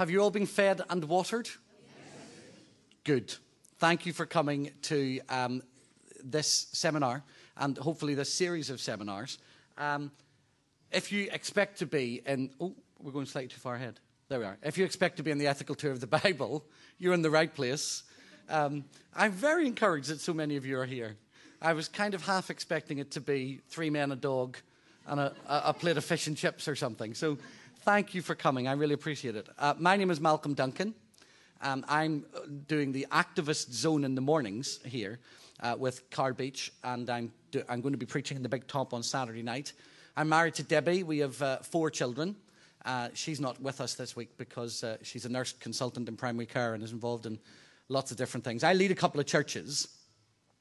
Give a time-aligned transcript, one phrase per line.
[0.00, 1.50] Have you all been fed and watered?
[3.04, 3.34] Good.
[3.76, 5.60] Thank you for coming to um,
[6.24, 7.22] this seminar
[7.58, 9.36] and hopefully this series of seminars.
[9.76, 10.10] Um,
[10.90, 14.00] if you expect to be in, oh, we're going slightly too far ahead.
[14.30, 14.56] There we are.
[14.62, 16.64] If you expect to be in the ethical tour of the Bible,
[16.98, 18.02] you're in the right place.
[18.48, 21.18] Um, I'm very encouraged that so many of you are here.
[21.60, 24.56] I was kind of half expecting it to be three men, a dog,
[25.06, 27.12] and a, a plate of fish and chips or something.
[27.12, 27.36] So
[27.82, 28.68] thank you for coming.
[28.68, 29.48] I really appreciate it.
[29.58, 30.94] Uh, my name is Malcolm Duncan.
[31.62, 32.26] Um, I'm
[32.68, 35.18] doing the activist zone in the mornings here
[35.60, 38.66] uh, with Car Beach, and I'm, do, I'm going to be preaching in the Big
[38.66, 39.72] Top on Saturday night.
[40.16, 41.02] I'm married to Debbie.
[41.02, 42.36] We have uh, four children.
[42.84, 46.46] Uh, she's not with us this week because uh, she's a nurse consultant in primary
[46.46, 47.38] care and is involved in
[47.88, 48.62] lots of different things.
[48.62, 49.88] I lead a couple of churches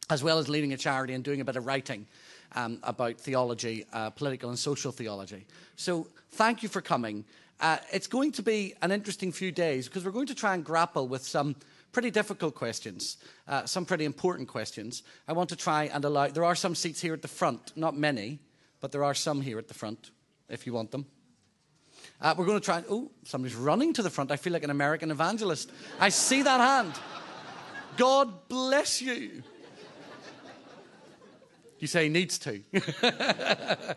[0.09, 2.07] as well as leading a charity and doing a bit of writing
[2.55, 5.45] um, about theology, uh, political and social theology.
[5.76, 7.26] So thank you for coming.
[7.59, 10.63] Uh, it's going to be an interesting few days because we're going to try and
[10.63, 11.55] grapple with some
[11.91, 15.04] pretty difficult questions, uh, some pretty important questions.
[15.27, 17.98] I want to try and allow, there are some seats here at the front, not
[17.98, 18.40] many,
[18.79, 20.12] but there are some here at the front
[20.48, 21.05] if you want them.
[22.21, 24.32] Uh, we're going to try, oh, somebody's running to the front.
[24.32, 25.71] I feel like an American evangelist.
[25.99, 26.93] I see that hand.
[27.98, 29.43] God bless you.
[31.82, 32.62] You say he needs to.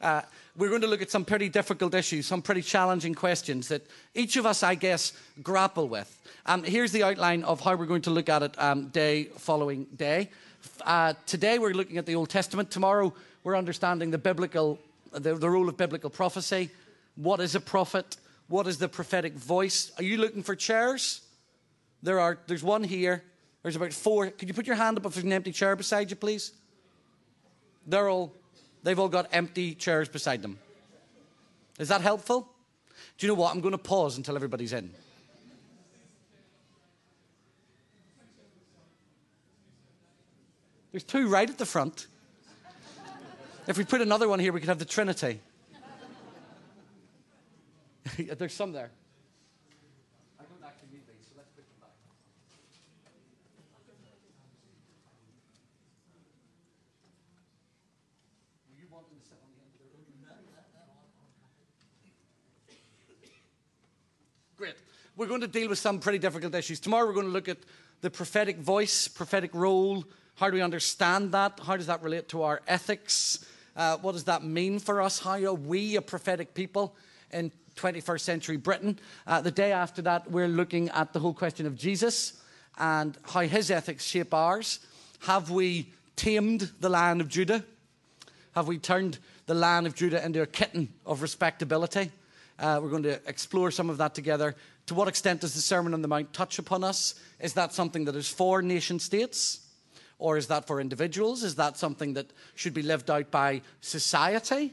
[0.00, 0.22] uh,
[0.56, 4.36] we're going to look at some pretty difficult issues, some pretty challenging questions that each
[4.36, 6.14] of us, I guess, grapple with.
[6.46, 9.86] Um, here's the outline of how we're going to look at it um, day following
[9.96, 10.30] day.
[10.82, 12.70] Uh, today we're looking at the Old Testament.
[12.70, 13.12] Tomorrow
[13.44, 14.78] we're understanding the biblical,
[15.12, 16.70] the, the role of biblical prophecy.
[17.16, 18.16] What is a prophet?
[18.48, 19.92] What is the prophetic voice?
[19.98, 21.20] Are you looking for chairs?
[22.02, 22.38] There are.
[22.46, 23.22] There's one here.
[23.62, 24.30] There's about four.
[24.30, 26.52] Could you put your hand up if there's an empty chair beside you, please?
[27.88, 28.34] They're all,
[28.82, 30.58] they've all got empty chairs beside them.
[31.78, 32.52] Is that helpful?
[33.16, 33.54] Do you know what?
[33.54, 34.90] I'm going to pause until everybody's in.
[40.92, 42.08] There's two right at the front.
[43.66, 45.40] If we put another one here, we could have the Trinity.
[48.38, 48.90] There's some there.
[65.18, 66.78] We're going to deal with some pretty difficult issues.
[66.78, 67.58] Tomorrow, we're going to look at
[68.02, 70.04] the prophetic voice, prophetic role.
[70.36, 71.58] How do we understand that?
[71.66, 73.44] How does that relate to our ethics?
[73.76, 75.18] Uh, what does that mean for us?
[75.18, 76.94] How are we a prophetic people
[77.32, 78.96] in 21st century Britain?
[79.26, 82.40] Uh, the day after that, we're looking at the whole question of Jesus
[82.78, 84.78] and how his ethics shape ours.
[85.22, 87.64] Have we tamed the Lion of Judah?
[88.54, 92.12] Have we turned the Lion of Judah into a kitten of respectability?
[92.58, 94.54] Uh, we're going to explore some of that together.
[94.86, 97.14] To what extent does the Sermon on the Mount touch upon us?
[97.40, 99.60] Is that something that is for nation states?
[100.18, 101.44] Or is that for individuals?
[101.44, 104.72] Is that something that should be lived out by society?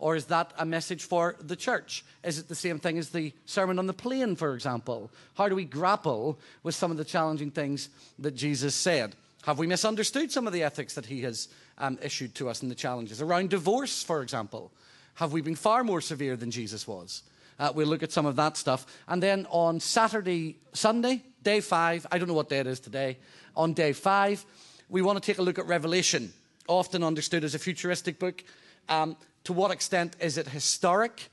[0.00, 2.04] Or is that a message for the church?
[2.24, 5.10] Is it the same thing as the Sermon on the Plain, for example?
[5.34, 7.88] How do we grapple with some of the challenging things
[8.18, 9.14] that Jesus said?
[9.44, 11.48] Have we misunderstood some of the ethics that he has
[11.78, 13.22] um, issued to us and the challenges?
[13.22, 14.72] Around divorce, for example.
[15.14, 17.22] Have we been far more severe than Jesus was?
[17.58, 18.86] Uh, we'll look at some of that stuff.
[19.06, 23.18] And then on Saturday, Sunday, day five, I don't know what day it is today,
[23.56, 24.44] on day five,
[24.88, 26.32] we want to take a look at Revelation,
[26.66, 28.42] often understood as a futuristic book.
[28.88, 31.30] Um, to what extent is it historic?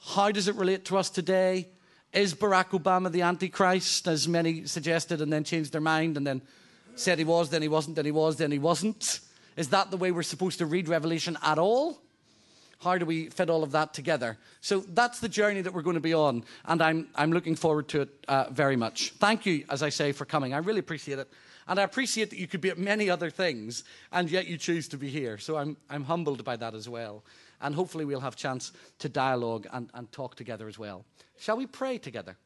[0.00, 1.68] How does it relate to us today?
[2.12, 6.40] Is Barack Obama the Antichrist, as many suggested, and then changed their mind and then
[6.94, 9.20] said he was, then he wasn't, then he was, then he wasn't?
[9.56, 12.00] Is that the way we're supposed to read Revelation at all?
[12.80, 14.38] How do we fit all of that together?
[14.60, 17.88] So that's the journey that we're going to be on, and I'm, I'm looking forward
[17.88, 19.10] to it uh, very much.
[19.18, 20.54] Thank you, as I say, for coming.
[20.54, 21.28] I really appreciate it.
[21.66, 24.88] And I appreciate that you could be at many other things, and yet you choose
[24.88, 25.38] to be here.
[25.38, 27.24] So I'm, I'm humbled by that as well.
[27.60, 31.04] And hopefully we'll have chance to dialogue and, and talk together as well.
[31.36, 32.36] Shall we pray together?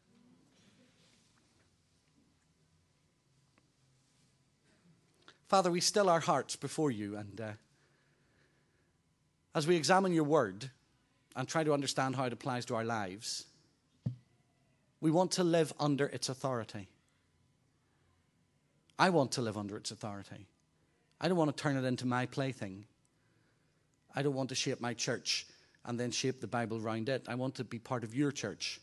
[5.46, 7.50] Father, we still our hearts before you and uh,
[9.54, 10.70] as we examine your word
[11.36, 13.44] and try to understand how it applies to our lives,
[15.00, 16.88] we want to live under its authority.
[18.98, 20.46] I want to live under its authority.
[21.20, 22.84] I don't want to turn it into my plaything.
[24.14, 25.46] I don't want to shape my church
[25.84, 27.24] and then shape the Bible around it.
[27.28, 28.80] I want to be part of your church,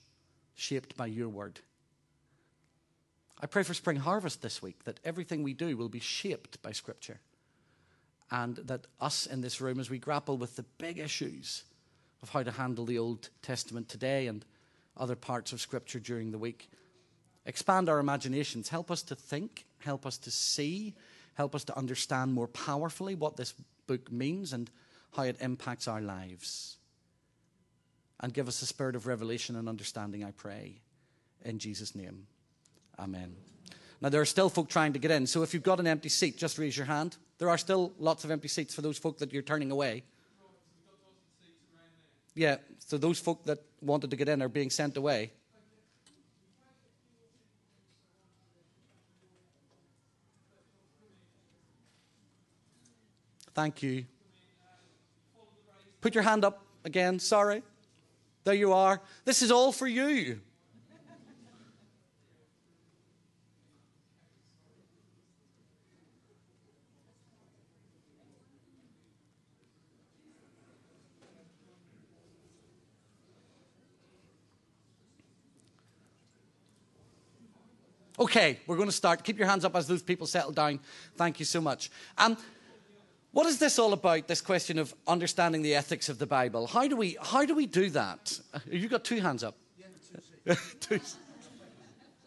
[0.56, 1.60] shaped by your word.
[3.42, 6.74] I pray for Spring Harvest this week that everything we do will be shaped by
[6.74, 7.19] Scripture
[8.31, 11.64] and that us in this room, as we grapple with the big issues
[12.22, 14.46] of how to handle the Old Testament today and
[14.98, 16.70] other parts of Scripture during the week.
[17.46, 18.70] Expand our imaginations.
[18.70, 19.66] Help us to think.
[19.80, 20.94] Help us to see.
[21.36, 23.54] Help us to understand more powerfully what this
[23.88, 24.70] book means and
[25.16, 26.78] how it impacts our lives.
[28.20, 30.81] And give us a spirit of revelation and understanding, I pray.
[31.46, 32.28] In Jesus' name.
[33.00, 33.36] Amen.
[34.02, 36.10] Now, there are still folk trying to get in, so if you've got an empty
[36.10, 37.16] seat, just raise your hand.
[37.39, 40.03] There are still lots of empty seats for those folk that you're turning away.
[42.36, 45.31] Yeah, so those folk that wanted to get in are being sent away.
[53.53, 54.06] Thank you.
[56.01, 57.19] Put your hand up again.
[57.19, 57.63] Sorry.
[58.44, 59.01] There you are.
[59.25, 60.39] This is all for you.
[78.19, 79.24] Okay, we're going to start.
[79.24, 80.81] Keep your hands up as those people settle down.
[81.16, 81.89] Thank you so much.
[82.18, 82.36] Um,
[83.31, 84.27] what is this all about?
[84.27, 86.68] This question of understanding the ethics of the Bible.
[86.68, 88.38] How do we how do we do that?
[88.69, 89.56] You've got two hands up.
[90.45, 91.00] Yeah, two.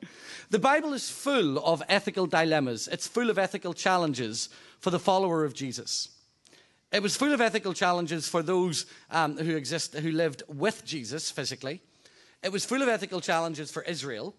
[0.50, 2.88] the Bible is full of ethical dilemmas.
[2.88, 4.48] It's full of ethical challenges
[4.78, 6.08] for the follower of Jesus.
[6.90, 11.30] It was full of ethical challenges for those um, who exist who lived with Jesus
[11.30, 11.82] physically.
[12.42, 14.34] It was full of ethical challenges for Israel.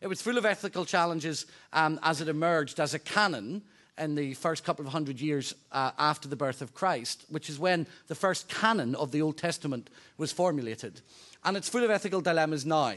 [0.00, 3.62] It was full of ethical challenges um, as it emerged as a canon
[3.98, 7.58] in the first couple of hundred years uh, after the birth of Christ, which is
[7.58, 9.88] when the first canon of the Old Testament
[10.18, 11.00] was formulated.
[11.44, 12.94] And it's full of ethical dilemmas now.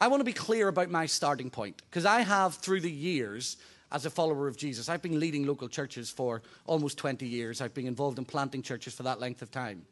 [0.00, 3.56] I want to be clear about my starting point, because I have, through the years,
[3.90, 7.60] as a follower of Jesus, I've been leading local churches for almost 20 years.
[7.60, 9.86] I've been involved in planting churches for that length of time.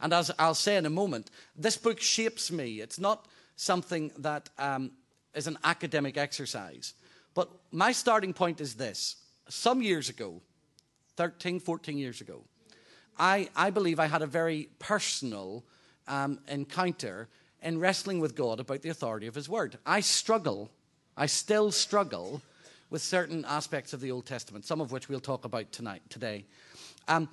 [0.00, 2.80] And as I'll say in a moment, this book shapes me.
[2.80, 3.26] It's not
[3.56, 4.90] something that um,
[5.36, 6.94] is an academic exercise.
[7.34, 9.16] But my starting point is this.
[9.48, 10.40] Some years ago,
[11.16, 12.42] 13, 14 years ago,
[13.18, 15.64] I, I believe I had a very personal
[16.08, 17.28] um, encounter
[17.62, 19.78] in wrestling with God about the authority of His Word.
[19.86, 20.70] I struggle,
[21.16, 22.42] I still struggle
[22.90, 26.44] with certain aspects of the Old Testament, some of which we'll talk about tonight, today.
[27.08, 27.28] Um,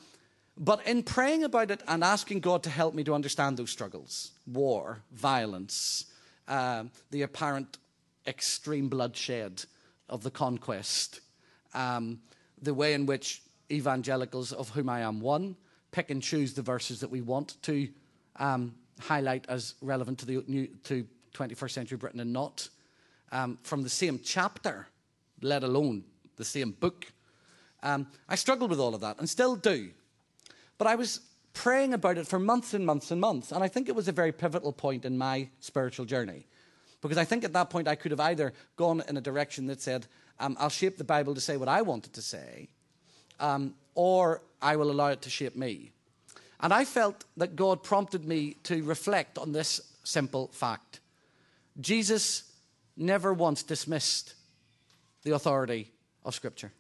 [0.57, 4.31] but in praying about it and asking God to help me to understand those struggles
[4.45, 6.05] war, violence,
[6.47, 7.77] uh, the apparent
[8.27, 9.63] extreme bloodshed
[10.09, 11.21] of the conquest,
[11.73, 12.19] um,
[12.61, 13.41] the way in which
[13.71, 15.55] evangelicals, of whom I am one,
[15.91, 17.87] pick and choose the verses that we want to
[18.37, 22.69] um, highlight as relevant to the new, to 21st century Britain and not
[23.31, 24.87] um, from the same chapter,
[25.41, 26.03] let alone
[26.35, 27.11] the same book.
[27.81, 29.91] Um, I struggled with all of that and still do.
[30.77, 31.21] But I was
[31.53, 34.11] praying about it for months and months and months, and I think it was a
[34.11, 36.47] very pivotal point in my spiritual journey.
[37.03, 39.81] Because I think at that point I could have either gone in a direction that
[39.81, 40.07] said,
[40.39, 42.69] um, I'll shape the Bible to say what I wanted to say,
[43.39, 45.91] um, or I will allow it to shape me.
[46.61, 50.99] And I felt that God prompted me to reflect on this simple fact
[51.79, 52.43] Jesus
[52.95, 54.35] never once dismissed
[55.23, 55.91] the authority
[56.23, 56.71] of Scripture.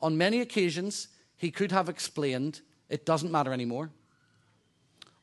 [0.00, 3.90] On many occasions, he could have explained, it doesn't matter anymore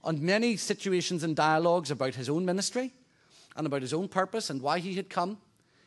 [0.03, 2.94] on many situations and dialogues about his own ministry
[3.56, 5.38] and about his own purpose and why he had come,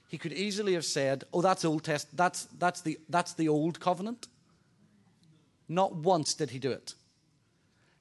[0.08, 3.80] he could easily have said, Oh, that's Old Test, that's, that's, the, that's the old
[3.80, 4.28] covenant.
[5.68, 6.94] Not once did he do it.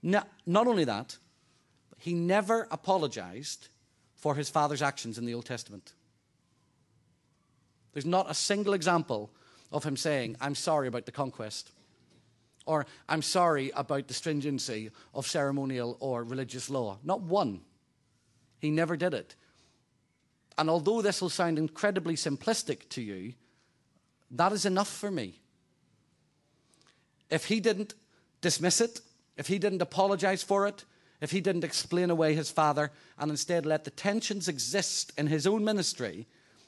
[0.02, 1.18] No, not only that,
[1.98, 3.70] he never apologized
[4.16, 5.94] for his father's actions in the Old Testament.
[7.94, 9.32] There's not a single example
[9.72, 11.72] of him saying, I'm sorry about the conquest.
[12.66, 16.98] Or, I'm sorry about the stringency of ceremonial or religious law.
[17.04, 17.62] Not one.
[18.60, 19.36] He never did it.
[20.58, 23.34] And although this will sound incredibly simplistic to you,
[24.32, 25.42] that is enough for me.
[27.30, 27.96] If he didn't
[28.42, 29.02] dismiss it,
[29.36, 30.86] if he didn't apologize for it,
[31.22, 35.48] if he didn't explain away his father and instead let the tensions exist in his
[35.48, 36.28] own ministry,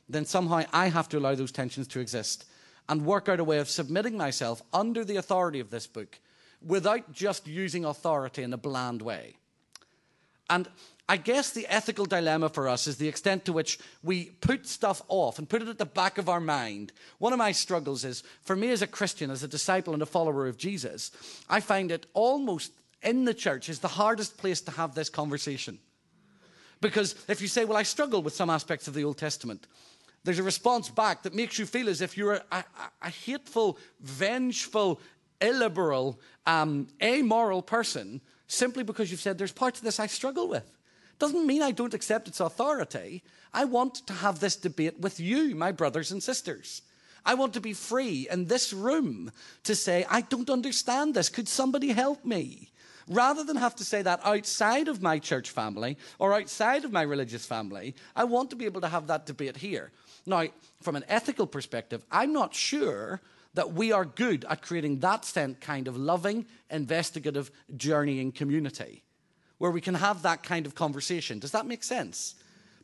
[0.10, 2.46] then somehow I have to allow those tensions to exist
[2.88, 6.20] and work out a way of submitting myself under the authority of this book
[6.66, 9.36] without just using authority in a bland way.
[10.50, 10.68] And
[11.08, 15.04] I guess the ethical dilemma for us is the extent to which we put stuff
[15.08, 16.92] off and put it at the back of our mind.
[17.20, 20.08] One of my struggles is, for me as a Christian, as a disciple and a
[20.08, 21.12] follower of Jesus,
[21.48, 22.72] I find it almost
[23.04, 25.78] in the church is the hardest place to have this conversation.
[26.82, 29.68] Because if you say, Well, I struggle with some aspects of the Old Testament,
[30.26, 32.64] there's a response back that makes you feel as if you're a, a,
[33.04, 35.00] a hateful, vengeful,
[35.40, 40.70] illiberal, um, amoral person simply because you've said, There's parts of this I struggle with.
[41.20, 43.24] Doesn't mean I don't accept its authority.
[43.54, 46.82] I want to have this debate with you, my brothers and sisters.
[47.26, 49.32] I want to be free in this room
[49.64, 51.30] to say, I don't understand this.
[51.30, 52.72] Could somebody help me?
[53.08, 57.04] Rather than have to say that outside of my church family or outside of my
[57.04, 59.92] religious family, I want to be able to have that debate here.
[60.26, 60.48] Now,
[60.82, 63.22] from an ethical perspective, I'm not sure
[63.54, 69.04] that we are good at creating that kind of loving, investigative, journeying community
[69.58, 71.40] where we can have that kind of conversation.
[71.40, 72.36] Does that make sense?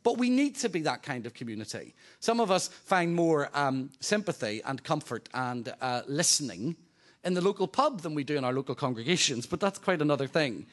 [0.02, 1.94] But we need to be that kind of community.
[2.18, 6.76] Some of us find more um, sympathy and comfort and uh, listening
[7.24, 10.26] in the local pub than we do in our local congregations, but that's quite another
[10.26, 10.66] thing.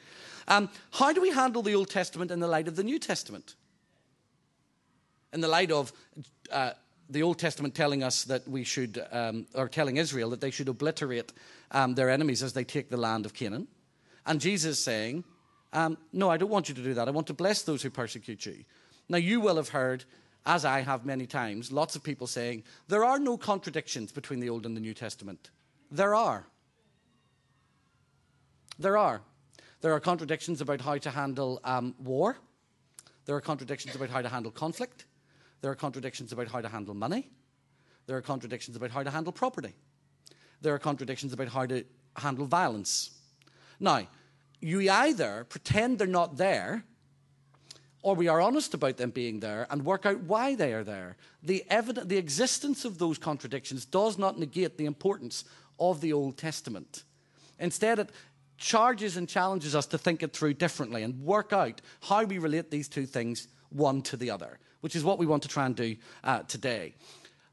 [0.48, 3.54] Um, how do we handle the Old Testament in the light of the New Testament?
[5.32, 5.92] In the light of
[6.50, 6.72] uh,
[7.08, 10.68] the Old Testament telling us that we should, um, or telling Israel that they should
[10.68, 11.32] obliterate
[11.70, 13.68] um, their enemies as they take the land of Canaan,
[14.26, 15.24] and Jesus saying,
[15.72, 17.08] um, No, I don't want you to do that.
[17.08, 18.64] I want to bless those who persecute you.
[19.08, 20.04] Now, you will have heard,
[20.46, 24.50] as I have many times, lots of people saying, There are no contradictions between the
[24.50, 25.50] Old and the New Testament.
[25.90, 26.46] There are.
[28.78, 29.22] There are.
[29.80, 32.36] There are contradictions about how to handle um, war.
[33.26, 35.06] There are contradictions about how to handle conflict.
[35.60, 37.28] There are contradictions about how to handle money.
[38.06, 39.74] There are contradictions about how to handle property.
[40.62, 41.84] There are contradictions about how to
[42.16, 43.10] handle violence.
[43.78, 44.08] Now,
[44.60, 46.84] you either pretend they're not there,
[48.02, 51.16] or we are honest about them being there and work out why they are there.
[51.42, 55.44] The, evident, the existence of those contradictions does not negate the importance
[55.78, 57.04] of the Old Testament.
[57.58, 58.10] Instead, it
[58.56, 62.70] charges and challenges us to think it through differently and work out how we relate
[62.70, 65.76] these two things one to the other, which is what we want to try and
[65.76, 66.94] do uh, today.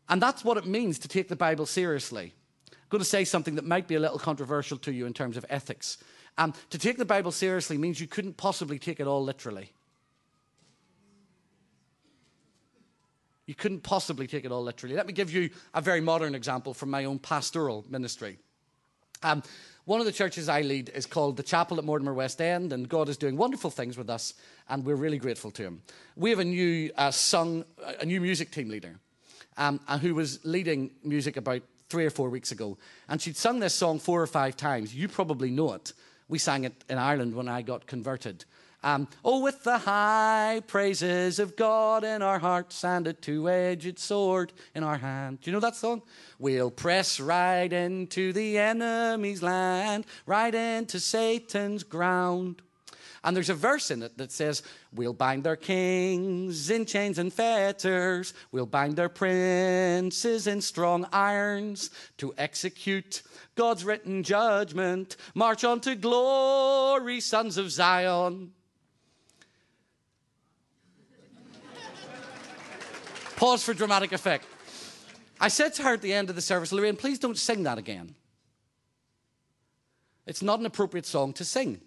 [0.09, 2.33] And that's what it means to take the Bible seriously.
[2.71, 5.35] I'm going to say something that might be a little controversial to you in terms
[5.35, 5.97] of ethics.
[6.37, 9.71] Um, to take the Bible seriously means you couldn't possibly take it all literally.
[13.45, 14.95] You couldn't possibly take it all literally.
[14.95, 18.37] Let me give you a very modern example from my own pastoral ministry.
[19.23, 19.41] Um,
[19.87, 22.89] one of the churches I lead is called the Chapel at Mortimer West End, and
[22.89, 24.33] God is doing wonderful things with us,
[24.67, 25.81] and we're really grateful to Him.
[26.17, 27.63] We have a new uh, sung,
[28.01, 28.99] a new music team leader,
[29.55, 32.77] um, who was leading music about three or four weeks ago,
[33.07, 34.93] and she'd sung this song four or five times.
[34.93, 35.93] You probably know it.
[36.27, 38.43] We sang it in Ireland when I got converted.
[38.83, 43.97] Um, oh, with the high praises of God in our hearts and a two edged
[43.97, 45.41] sword in our hand.
[45.41, 46.03] Do you know that song?
[46.37, 52.61] We'll press right into the enemy's land, right into Satan's ground.
[53.23, 54.61] And there's a verse in it that says,
[54.93, 58.33] We'll bind their kings in chains and fetters.
[58.51, 63.23] We'll bind their princes in strong irons to execute
[63.55, 65.17] God's written judgment.
[65.33, 68.53] March on to glory, sons of Zion.
[73.37, 74.45] Pause for dramatic effect.
[75.39, 77.77] I said to her at the end of the service, Lorraine, please don't sing that
[77.77, 78.15] again.
[80.25, 81.79] It's not an appropriate song to sing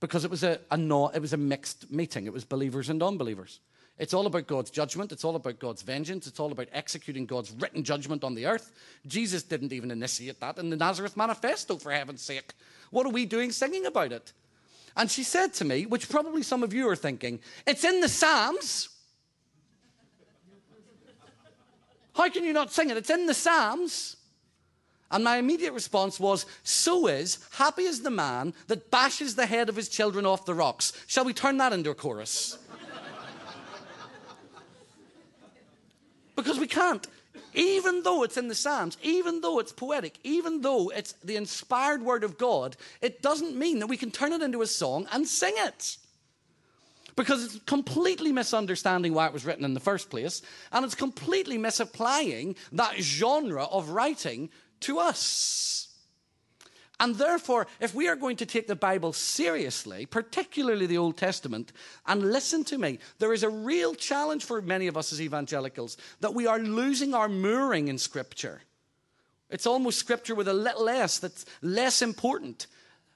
[0.00, 2.24] because it was a, a no, it was a mixed meeting.
[2.24, 3.60] It was believers and unbelievers.
[3.98, 5.12] It's all about God's judgment.
[5.12, 6.26] It's all about God's vengeance.
[6.26, 8.72] It's all about executing God's written judgment on the earth.
[9.06, 12.54] Jesus didn't even initiate that in the Nazareth Manifesto, for heaven's sake.
[12.90, 14.32] What are we doing singing about it?
[14.96, 18.08] And she said to me, which probably some of you are thinking, it's in the
[18.08, 18.88] Psalms.
[22.20, 22.98] How can you not sing it?
[22.98, 24.18] It's in the Psalms.
[25.10, 29.70] And my immediate response was, So is, happy is the man that bashes the head
[29.70, 30.92] of his children off the rocks.
[31.06, 32.58] Shall we turn that into a chorus?
[36.36, 37.06] because we can't.
[37.54, 42.02] Even though it's in the Psalms, even though it's poetic, even though it's the inspired
[42.02, 45.26] word of God, it doesn't mean that we can turn it into a song and
[45.26, 45.96] sing it
[47.16, 51.58] because it's completely misunderstanding why it was written in the first place, and it's completely
[51.58, 54.50] misapplying that genre of writing
[54.80, 55.88] to us.
[57.00, 61.72] And therefore, if we are going to take the Bible seriously, particularly the Old Testament,
[62.06, 65.96] and listen to me, there is a real challenge for many of us as evangelicals
[66.20, 68.60] that we are losing our mooring in Scripture.
[69.48, 72.66] It's almost Scripture with a little s that's less important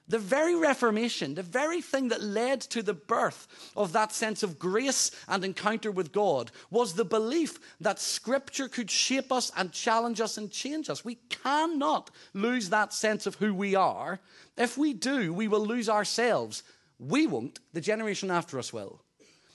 [0.07, 4.59] the very Reformation, the very thing that led to the birth of that sense of
[4.59, 10.21] grace and encounter with God, was the belief that Scripture could shape us and challenge
[10.21, 11.03] us and change us.
[11.03, 14.19] We cannot lose that sense of who we are.
[14.57, 16.63] If we do, we will lose ourselves.
[16.99, 19.01] We won't, the generation after us will.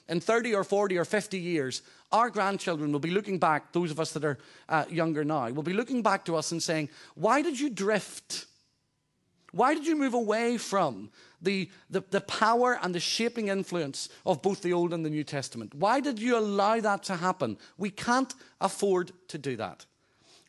[0.08, 4.00] In 30 or 40 or 50 years, our grandchildren will be looking back, those of
[4.00, 4.38] us that are
[4.68, 8.46] uh, younger now, will be looking back to us and saying, Why did you drift?
[9.52, 11.10] Why did you move away from
[11.42, 15.24] the, the, the power and the shaping influence of both the Old and the New
[15.24, 15.74] Testament.
[15.74, 17.58] Why did you allow that to happen?
[17.78, 19.86] We can't afford to do that.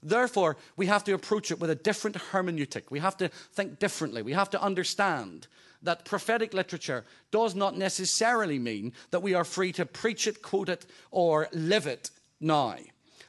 [0.03, 2.84] Therefore, we have to approach it with a different hermeneutic.
[2.89, 4.22] We have to think differently.
[4.22, 5.48] We have to understand
[5.84, 10.70] that prophetic literature does not necessarily mean that we are free to preach it, quote
[10.70, 12.77] it, or live it now.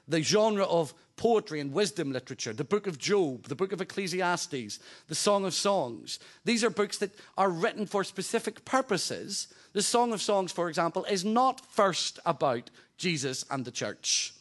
[0.09, 4.81] The genre of poetry and wisdom literature, the book of Job, the book of Ecclesiastes,
[5.07, 6.19] the Song of Songs.
[6.45, 9.47] These are books that are written for specific purposes.
[9.73, 14.35] The Song of Songs, for example, is not first about Jesus and the church.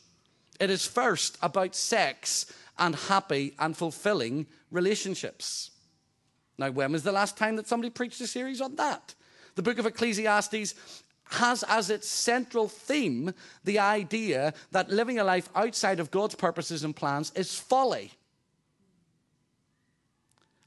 [0.59, 5.69] It is first about sex and happy and fulfilling relationships.
[6.57, 9.13] Now, when was the last time that somebody preached a series on that?
[9.53, 11.00] The book of Ecclesiastes
[11.33, 13.33] has as its central theme
[13.63, 18.11] the idea that living a life outside of God's purposes and plans is folly.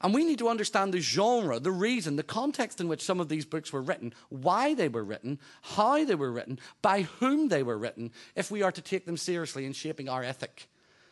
[0.00, 3.30] And we need to understand the genre, the reason, the context in which some of
[3.30, 7.62] these books were written, why they were written, how they were written, by whom they
[7.62, 10.68] were written, if we are to take them seriously in shaping our ethic.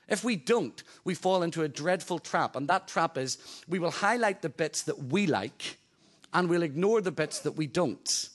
[0.08, 2.54] If we don't, we fall into a dreadful trap.
[2.54, 5.78] And that trap is we will highlight the bits that we like
[6.34, 8.28] and we'll ignore the bits that we don't.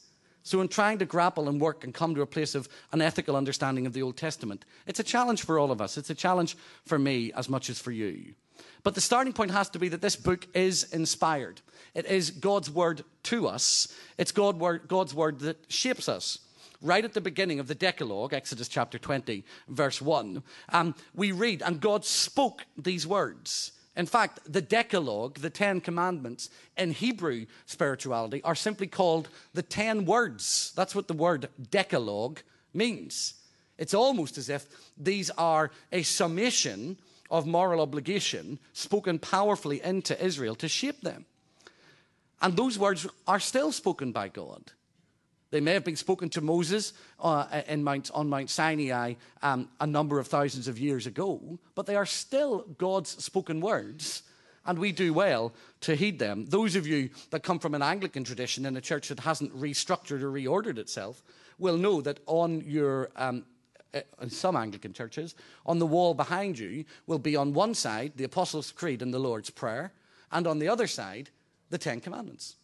[0.48, 3.36] So, in trying to grapple and work and come to a place of an ethical
[3.36, 5.98] understanding of the Old Testament, it's a challenge for all of us.
[5.98, 8.34] It's a challenge for me as much as for you.
[8.82, 11.60] But the starting point has to be that this book is inspired.
[11.94, 16.40] It is God's word to us, it's God's word that shapes us.
[16.82, 21.62] Right at the beginning of the Decalogue, Exodus chapter 20, verse 1, um, we read,
[21.62, 23.74] And God spoke these words.
[23.98, 30.06] In fact, the Decalogue, the Ten Commandments, in Hebrew spirituality are simply called the Ten
[30.06, 30.72] Words.
[30.76, 32.42] That's what the word Decalogue
[32.76, 33.34] means.
[33.80, 36.98] It's almost as if these are a summation
[37.32, 41.26] of moral obligation spoken powerfully into Israel to shape them.
[42.40, 44.74] And those words are still spoken by God.
[45.50, 50.20] They may have been spoken to Moses uh, Mount, on Mount Sinai um, a number
[50.20, 54.24] of thousands of years ago, but they are still God's spoken words,
[54.66, 56.46] and we do well to heed them.
[56.48, 60.22] Those of you that come from an Anglican tradition in a church that hasn't restructured
[60.22, 61.24] or reordered itself
[61.58, 63.46] will know that on your um,
[63.94, 65.34] uh, in some Anglican churches,
[65.66, 69.20] on the wall behind you will be on one side the Apostles' Creed and the
[69.20, 69.94] Lord's Prayer,
[70.30, 71.30] and on the other side
[71.70, 72.58] the Ten Commandments.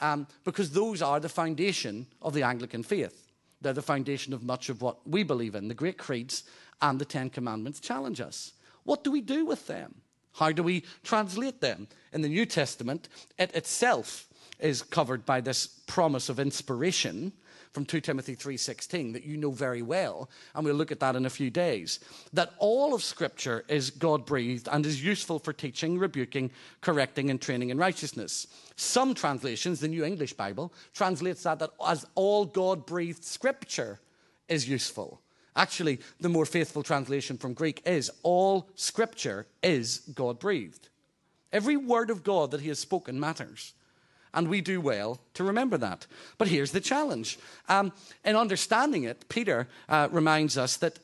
[0.00, 3.30] Um, because those are the foundation of the Anglican faith.
[3.60, 5.68] They're the foundation of much of what we believe in.
[5.68, 6.44] The great creeds
[6.80, 8.52] and the Ten Commandments challenge us.
[8.84, 9.96] What do we do with them?
[10.34, 11.88] How do we translate them?
[12.12, 13.08] In the New Testament,
[13.38, 14.28] it itself
[14.60, 17.32] is covered by this promise of inspiration
[17.72, 21.26] from 2 Timothy 3:16 that you know very well and we'll look at that in
[21.26, 22.00] a few days
[22.32, 26.50] that all of scripture is God-breathed and is useful for teaching, rebuking,
[26.80, 28.46] correcting and training in righteousness.
[28.76, 34.00] Some translations, the New English Bible, translates that, that as all God-breathed scripture
[34.48, 35.20] is useful.
[35.56, 40.88] Actually, the more faithful translation from Greek is all scripture is God breathed.
[41.52, 43.72] Every word of God that he has spoken matters.
[44.34, 46.06] And we do well to remember that.
[46.36, 47.38] But here's the challenge.
[47.68, 47.92] Um,
[48.24, 50.98] in understanding it, Peter uh, reminds us that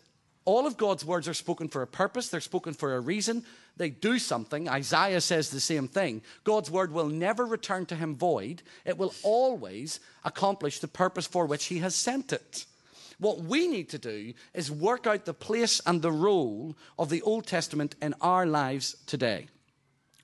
[0.44, 3.44] all of God's words are spoken for a purpose, they're spoken for a reason,
[3.76, 4.68] they do something.
[4.68, 6.22] Isaiah says the same thing.
[6.44, 11.46] God's word will never return to him void, it will always accomplish the purpose for
[11.46, 12.66] which he has sent it.
[13.18, 17.22] What we need to do is work out the place and the role of the
[17.22, 19.46] Old Testament in our lives today.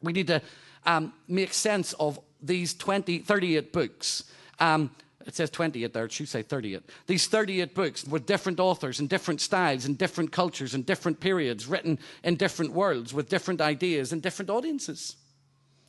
[0.02, 0.42] We need to
[0.84, 4.24] um, make sense of these 20, 38 books.
[4.58, 4.90] Um,
[5.26, 6.82] it says 28 there, it should say 38.
[7.06, 11.66] These 38 books with different authors and different styles and different cultures and different periods,
[11.66, 15.16] written in different worlds with different ideas and different audiences.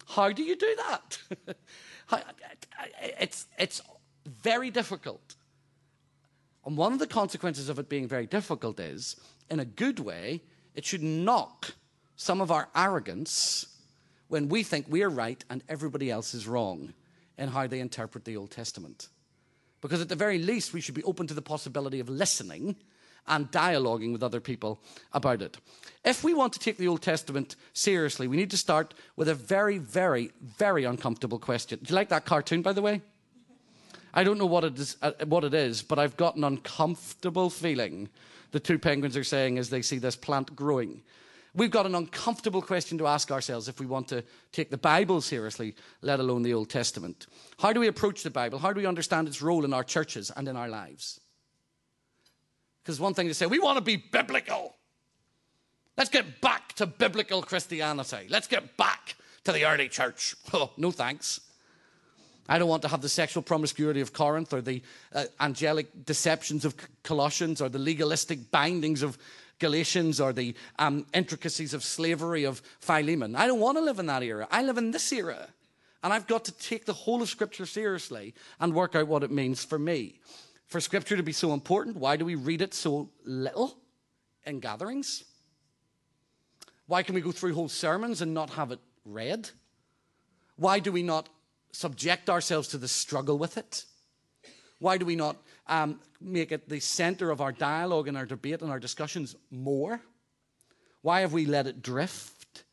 [0.05, 1.17] How do you do that?
[3.19, 3.81] it's, it's
[4.25, 5.35] very difficult.
[6.65, 9.15] And one of the consequences of it being very difficult is,
[9.49, 10.41] in a good way,
[10.75, 11.73] it should knock
[12.15, 13.70] some of our arrogance
[14.31, 16.93] when we think we're right and everybody else is wrong
[17.37, 19.09] in how they interpret the Old Testament.
[19.81, 22.77] Because at the very least, we should be open to the possibility of listening
[23.27, 25.57] and dialoguing with other people about it.
[26.05, 29.35] If we want to take the Old Testament seriously, we need to start with a
[29.35, 31.79] very, very, very uncomfortable question.
[31.83, 33.01] Do you like that cartoon, by the way?
[34.13, 37.49] I don't know what it is, uh, what it is but I've got an uncomfortable
[37.49, 38.07] feeling
[38.51, 41.03] the two penguins are saying as they see this plant growing.
[41.53, 45.19] We've got an uncomfortable question to ask ourselves if we want to take the Bible
[45.19, 47.27] seriously, let alone the Old Testament.
[47.59, 48.57] How do we approach the Bible?
[48.57, 51.19] How do we understand its role in our churches and in our lives?
[52.81, 54.75] Because one thing to say, we want to be biblical.
[55.97, 58.27] Let's get back to biblical Christianity.
[58.29, 60.35] Let's get back to the early church.
[60.53, 61.41] Oh, no thanks.
[62.49, 64.81] I don't want to have the sexual promiscuity of Corinth or the
[65.13, 69.17] uh, angelic deceptions of Colossians or the legalistic bindings of
[69.61, 73.35] Galatians or the um, intricacies of slavery of Philemon.
[73.37, 74.47] I don't want to live in that era.
[74.51, 75.47] I live in this era.
[76.03, 79.31] And I've got to take the whole of Scripture seriously and work out what it
[79.31, 80.19] means for me.
[80.65, 83.77] For Scripture to be so important, why do we read it so little
[84.45, 85.23] in gatherings?
[86.87, 89.49] Why can we go through whole sermons and not have it read?
[90.55, 91.29] Why do we not
[91.71, 93.85] subject ourselves to the struggle with it?
[94.79, 95.37] Why do we not
[95.71, 99.99] um, make it the center of our dialogue and our debate and our discussions more?
[101.01, 102.65] Why have we let it drift?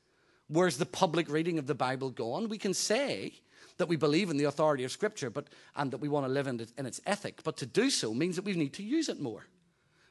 [0.48, 2.48] Where's the public reading of the Bible gone?
[2.48, 3.32] We can say
[3.78, 6.48] that we believe in the authority of Scripture but, and that we want to live
[6.48, 9.08] in, it, in its ethic, but to do so means that we need to use
[9.08, 9.46] it more.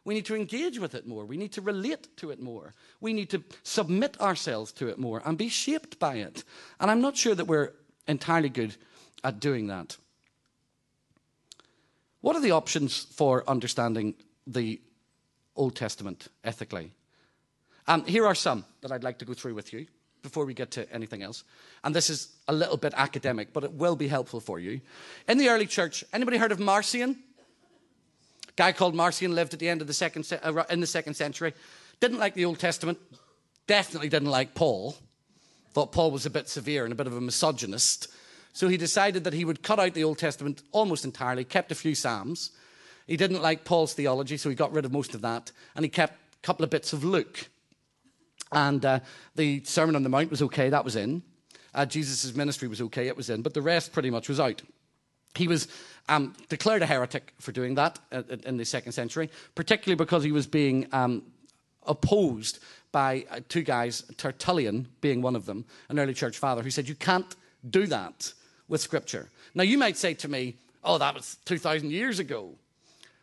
[0.05, 1.25] We need to engage with it more.
[1.25, 2.73] We need to relate to it more.
[3.01, 6.45] We need to submit ourselves to it more and be shaped by it.
[6.79, 7.73] And I'm not sure that we're
[8.07, 8.77] entirely good
[9.25, 9.97] at doing that.
[12.21, 14.81] What are the options for understanding the
[15.55, 16.91] Old Testament ethically?
[17.87, 19.87] Um, here are some that I'd like to go through with you
[20.21, 21.43] before we get to anything else.
[21.83, 24.81] And this is a little bit academic, but it will be helpful for you.
[25.27, 27.17] In the early church, anybody heard of Marcion?
[28.55, 31.53] Guy called Marcion lived at the end of the second uh, in the second century.
[31.99, 32.97] Didn't like the Old Testament.
[33.67, 34.95] Definitely didn't like Paul.
[35.71, 38.07] Thought Paul was a bit severe and a bit of a misogynist.
[38.57, 41.75] So he decided that he would cut out the Old Testament almost entirely, kept a
[41.75, 42.49] few Psalms.
[43.05, 45.51] He didn't like Paul's theology, so he got rid of most of that.
[45.75, 47.49] And he kept a couple of bits of Luke.
[48.51, 49.01] And uh,
[49.35, 51.21] the Sermon on the Mount was okay, that was in.
[51.75, 53.43] Uh, Jesus' ministry was okay, it was in.
[53.43, 54.63] But the rest pretty much was out.
[55.35, 55.67] He was
[56.09, 60.31] um, declared a heretic for doing that uh, in the second century, particularly because he
[60.31, 61.21] was being um,
[61.85, 62.57] opposed
[62.91, 66.89] by uh, two guys, Tertullian being one of them, an early church father, who said,
[66.89, 67.35] You can't
[67.69, 68.33] do that
[68.67, 69.29] with Scripture.
[69.55, 72.51] Now, you might say to me, oh, that was 2,000 years ago.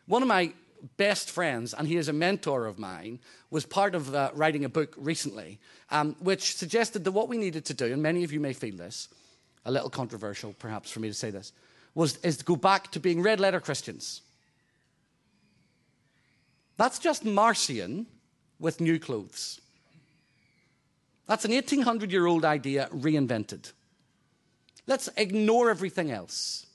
[0.07, 0.53] One of my
[0.97, 4.69] best friends, and he is a mentor of mine, was part of uh, writing a
[4.69, 5.59] book recently,
[5.91, 8.75] um, which suggested that what we needed to do, and many of you may feel
[8.75, 9.07] this,
[9.65, 11.51] a little controversial perhaps for me to say this,
[11.95, 14.21] was is to go back to being red letter Christians.
[16.77, 18.05] That's just Marcion
[18.59, 19.61] with new clothes.
[21.27, 23.71] That's an 1800 year old idea reinvented.
[24.87, 26.65] Let's ignore everything else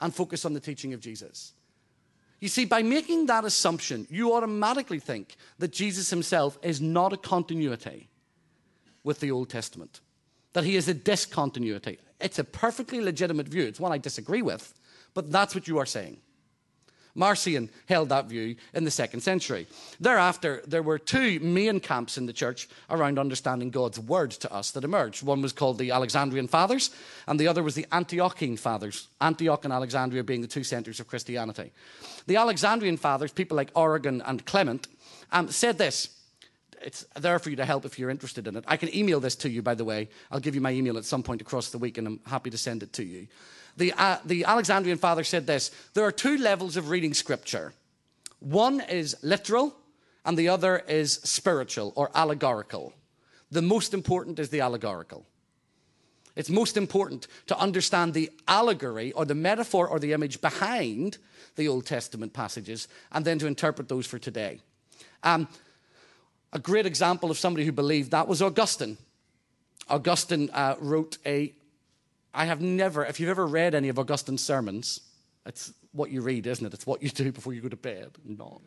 [0.00, 1.52] and focus on the teaching of Jesus.
[2.40, 7.16] You see, by making that assumption, you automatically think that Jesus himself is not a
[7.16, 8.08] continuity
[9.02, 10.00] with the Old Testament,
[10.52, 11.98] that he is a discontinuity.
[12.20, 13.62] It's a perfectly legitimate view.
[13.62, 14.74] It's one I disagree with,
[15.14, 16.18] but that's what you are saying.
[17.14, 19.66] Marcion held that view in the second century.
[20.00, 24.72] Thereafter, there were two main camps in the church around understanding God's word to us
[24.72, 25.22] that emerged.
[25.22, 26.90] One was called the Alexandrian Fathers,
[27.28, 31.08] and the other was the Antiochene Fathers, Antioch and Alexandria being the two centers of
[31.08, 31.72] Christianity.
[32.26, 34.88] The Alexandrian Fathers, people like Origen and Clement,
[35.30, 36.10] um, said this.
[36.82, 38.64] It's there for you to help if you're interested in it.
[38.66, 40.10] I can email this to you, by the way.
[40.30, 42.58] I'll give you my email at some point across the week, and I'm happy to
[42.58, 43.26] send it to you
[43.76, 47.72] the, uh, the Alexandrian father said this there are two levels of reading scripture
[48.44, 49.74] one is literal,
[50.24, 52.92] and the other is spiritual or allegorical.
[53.50, 55.24] The most important is the allegorical.
[56.36, 61.18] It's most important to understand the allegory or the metaphor or the image behind
[61.56, 64.60] the Old Testament passages and then to interpret those for today.
[65.22, 65.48] Um,
[66.52, 68.98] a great example of somebody who believed that was Augustine.
[69.88, 71.54] Augustine uh, wrote a
[72.34, 75.00] I have never, if you've ever read any of Augustine's sermons,
[75.46, 76.74] it's what you read, isn't it?
[76.74, 78.10] It's what you do before you go to bed.
[78.24, 78.60] Not.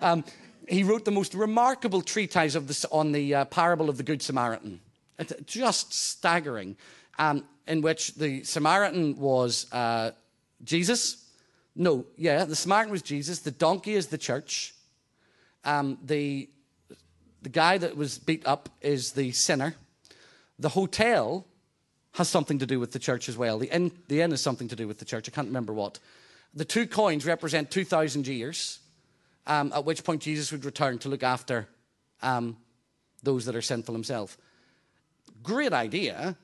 [0.00, 0.24] Um,
[0.68, 4.22] he wrote the most remarkable treatise of this, on the uh, parable of the Good
[4.22, 4.80] Samaritan.
[5.18, 6.76] It's just staggering,
[7.18, 10.10] um, in which the Samaritan was uh,
[10.64, 11.24] Jesus.
[11.74, 13.40] No, yeah, the Samaritan was Jesus.
[13.40, 14.74] The donkey is the church.
[15.64, 16.50] Um, the,
[17.40, 19.76] the guy that was beat up is the sinner.
[20.58, 21.46] The hotel
[22.12, 23.58] has something to do with the church as well.
[23.58, 25.28] The N, the inn is something to do with the church.
[25.28, 25.98] I can't remember what.
[26.54, 28.80] The two coins represent 2,000 years,
[29.46, 31.68] um, at which point Jesus would return to look after
[32.22, 32.56] um,
[33.22, 34.36] those that are sinful himself.
[35.42, 36.36] Great idea,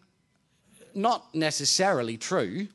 [0.94, 2.68] not necessarily true.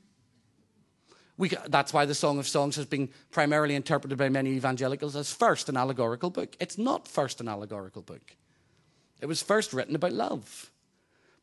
[1.37, 5.33] We, that's why the Song of Songs has been primarily interpreted by many evangelicals as
[5.33, 6.55] first an allegorical book.
[6.59, 8.35] It's not first an allegorical book,
[9.19, 10.69] it was first written about love.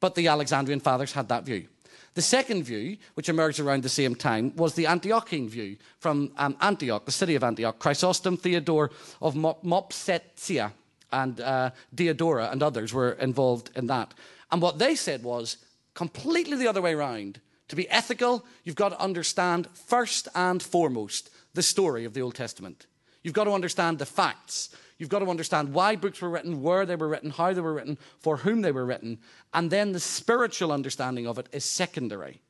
[0.01, 1.69] But the Alexandrian fathers had that view.
[2.15, 6.57] The second view, which emerged around the same time, was the Antiochian view from um,
[6.61, 7.79] Antioch, the city of Antioch.
[7.79, 8.91] Chrysostom, Theodore
[9.23, 10.73] of Mopsuestia,
[11.13, 14.13] and uh, Diodora and others were involved in that.
[14.51, 15.59] And what they said was
[15.95, 21.31] completely the other way around To be ethical, you've got to understand first and foremost
[21.55, 22.87] the story of the Old Testament.
[23.23, 24.75] You've got to understand the facts.
[25.01, 27.73] You've got to understand why books were written, where they were written, how they were
[27.73, 29.19] written, for whom they were written.
[29.55, 32.43] And then the spiritual understanding of it is secondary.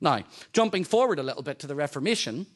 [0.00, 2.46] Now, jumping forward a little bit to the Reformation,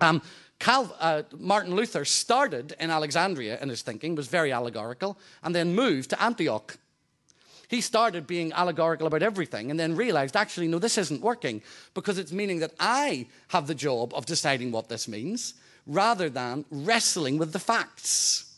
[0.00, 0.22] um,
[0.60, 5.74] Cal, uh, Martin Luther started in Alexandria in his thinking, was very allegorical, and then
[5.74, 6.78] moved to Antioch.
[7.68, 11.60] He started being allegorical about everything and then realized, actually, no, this isn't working
[11.92, 15.52] because it's meaning that I have the job of deciding what this means
[15.86, 18.52] rather than wrestling with the facts.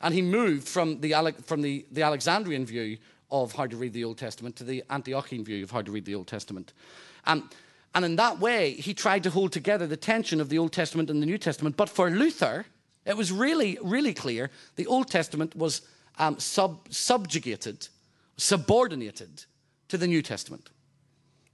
[0.00, 2.98] And he moved from the, from the, the Alexandrian view
[3.30, 6.04] of how to read the Old Testament to the Antiochian view of how to read
[6.04, 6.72] the Old Testament.
[7.26, 7.44] And
[7.94, 11.22] in that way, he tried to hold together the tension of the Old Testament and
[11.22, 11.76] the New Testament.
[11.76, 12.66] But for Luther,
[13.04, 15.82] it was really, really clear the Old Testament was
[16.18, 17.88] um, sub- subjugated,
[18.36, 19.44] subordinated
[19.88, 20.70] to the New Testament.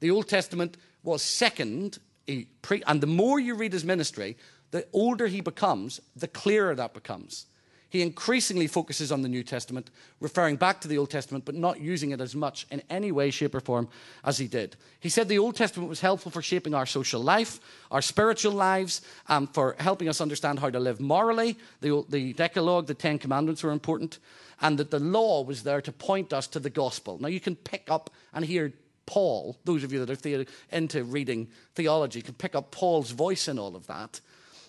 [0.01, 4.37] The Old Testament was second, and the more you read his ministry,
[4.73, 7.47] the older he becomes, the clearer that becomes.
[7.89, 11.81] He increasingly focuses on the New Testament, referring back to the Old Testament, but not
[11.81, 13.89] using it as much in any way, shape, or form
[14.25, 14.77] as he did.
[14.99, 19.03] He said the Old Testament was helpful for shaping our social life, our spiritual lives,
[19.29, 21.57] um, for helping us understand how to live morally.
[21.81, 24.19] The, the Decalogue, the Ten Commandments were important,
[24.61, 27.19] and that the law was there to point us to the gospel.
[27.21, 28.73] Now, you can pick up and hear
[29.07, 33.59] Paul, those of you that are into reading theology, can pick up Paul's voice in
[33.59, 34.21] all of that.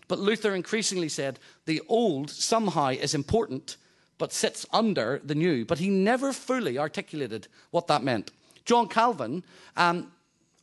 [0.07, 3.77] But Luther increasingly said the old somehow is important,
[4.17, 5.65] but sits under the new.
[5.65, 8.31] But he never fully articulated what that meant.
[8.65, 9.43] John Calvin
[9.75, 10.11] um,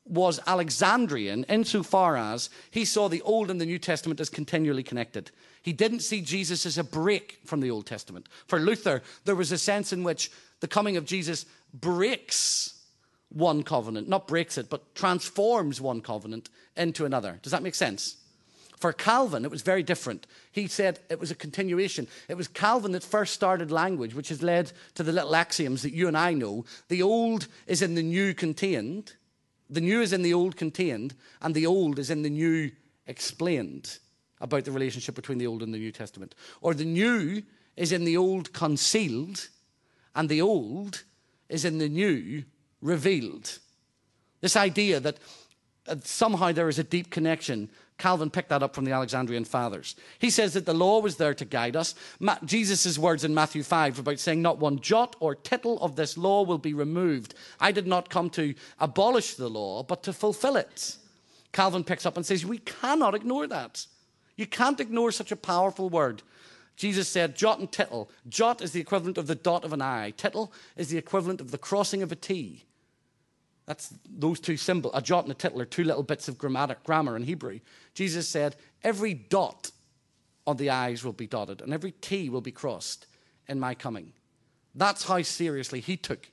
[0.07, 5.30] was Alexandrian insofar as he saw the Old and the New Testament as continually connected.
[5.62, 8.28] He didn't see Jesus as a break from the Old Testament.
[8.46, 10.30] For Luther, there was a sense in which
[10.61, 12.78] the coming of Jesus breaks
[13.30, 17.38] one covenant, not breaks it, but transforms one covenant into another.
[17.42, 18.16] Does that make sense?
[18.85, 20.27] For Calvin, it was very different.
[20.53, 22.07] He said it was a continuation.
[22.29, 25.94] It was Calvin that first started language, which has led to the little axioms that
[25.94, 26.66] you and I know.
[26.88, 29.14] The old is in the new contained,
[29.70, 32.73] the new is in the old contained, and the old is in the new
[33.07, 34.01] explained
[34.38, 36.35] about the relationship between the Old and the New Testament.
[36.61, 37.42] Or the new
[37.79, 39.49] is in the old concealed,
[40.14, 41.05] and the old
[41.49, 42.44] is in the new
[42.83, 43.61] revealed.
[44.42, 45.20] This idea that
[45.88, 49.94] uh, somehow there is a deep connection Calvin picked that up from the Alexandrian fathers.
[50.18, 51.94] He says that the law was there to guide us.
[52.18, 56.18] Ma- Jesus' words in Matthew 5 about saying, Not one jot or tittle of this
[56.18, 57.35] law will be removed.
[57.61, 60.96] I did not come to abolish the law, but to fulfill it.
[61.52, 63.87] Calvin picks up and says, We cannot ignore that.
[64.37, 66.22] You can't ignore such a powerful word.
[66.76, 68.11] Jesus said, Jot and tittle.
[68.28, 71.52] Jot is the equivalent of the dot of an I, tittle is the equivalent of
[71.52, 72.64] the crossing of a T.
[73.66, 76.83] That's those two symbols, a jot and a tittle, are two little bits of grammatic,
[76.85, 77.61] grammar in Hebrew.
[77.94, 79.70] Jesus said, Every dot
[80.46, 83.07] on the I's will be dotted, and every T will be crossed
[83.48, 84.12] in my coming.
[84.74, 86.29] That's how seriously he took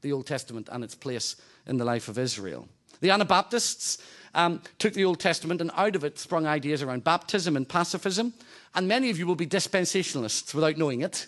[0.00, 2.68] the Old Testament and its place in the life of Israel.
[3.00, 3.98] The Anabaptists
[4.34, 8.32] um, took the Old Testament, and out of it sprung ideas around baptism and pacifism.
[8.74, 11.26] And many of you will be dispensationalists without knowing it.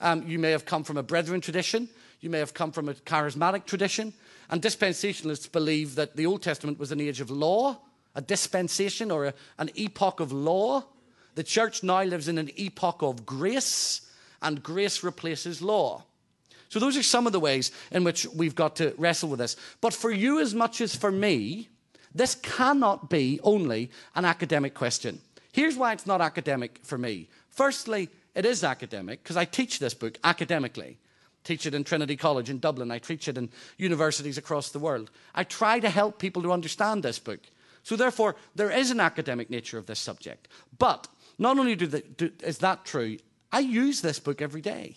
[0.00, 1.88] Um, you may have come from a brethren tradition,
[2.20, 4.12] you may have come from a charismatic tradition.
[4.50, 7.78] And dispensationalists believe that the Old Testament was an age of law,
[8.16, 10.84] a dispensation or a, an epoch of law.
[11.36, 14.10] The church now lives in an epoch of grace,
[14.42, 16.04] and grace replaces law.
[16.68, 19.56] So, those are some of the ways in which we've got to wrestle with this.
[19.80, 21.68] But for you, as much as for me,
[22.14, 25.20] this cannot be only an academic question.
[25.52, 27.28] Here's why it's not academic for me.
[27.48, 30.98] Firstly, it is academic because I teach this book academically
[31.44, 32.90] teach it in Trinity College in Dublin.
[32.90, 35.10] I teach it in universities across the world.
[35.34, 37.40] I try to help people to understand this book.
[37.82, 40.48] So, therefore, there is an academic nature of this subject.
[40.78, 43.16] But not only do the, do, is that true,
[43.50, 44.96] I use this book every day.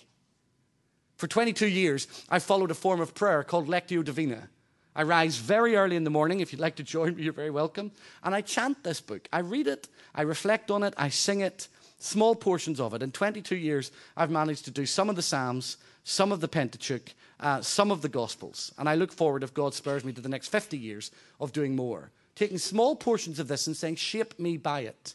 [1.16, 4.50] For 22 years, I followed a form of prayer called Lectio Divina.
[4.96, 6.40] I rise very early in the morning.
[6.40, 7.92] If you'd like to join me, you're very welcome.
[8.24, 9.28] And I chant this book.
[9.32, 13.02] I read it, I reflect on it, I sing it, small portions of it.
[13.02, 17.14] In 22 years, I've managed to do some of the Psalms, some of the Pentateuch,
[17.40, 18.74] uh, some of the Gospels.
[18.78, 21.76] And I look forward, if God spares me, to the next 50 years of doing
[21.76, 22.12] more.
[22.36, 25.14] Taking small portions of this and saying, shape me by it,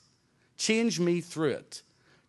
[0.57, 1.83] change me through it,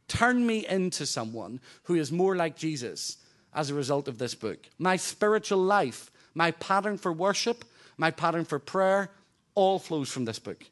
[0.07, 3.17] turn me into someone who is more like Jesus
[3.53, 4.57] as a result of this book.
[4.77, 7.65] My spiritual life, my pattern for worship,
[7.97, 9.11] my pattern for prayer,
[9.55, 10.65] all flows from this book.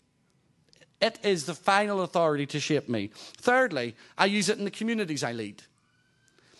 [1.00, 3.12] It is the final authority to shape me.
[3.38, 5.62] Thirdly, I use it in the communities I lead.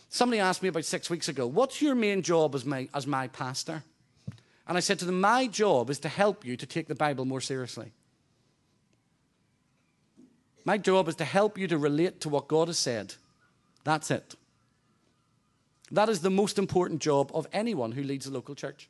[0.10, 3.28] Somebody asked me about six weeks ago, What's your main job as my, as my
[3.28, 3.84] pastor?
[4.68, 7.26] And I said to them, My job is to help you to take the Bible
[7.26, 7.92] more seriously.
[10.66, 13.16] My job is to help you to relate to what God has said.
[13.86, 14.36] That's it.
[15.92, 18.90] That is the most important job of anyone who leads a local church.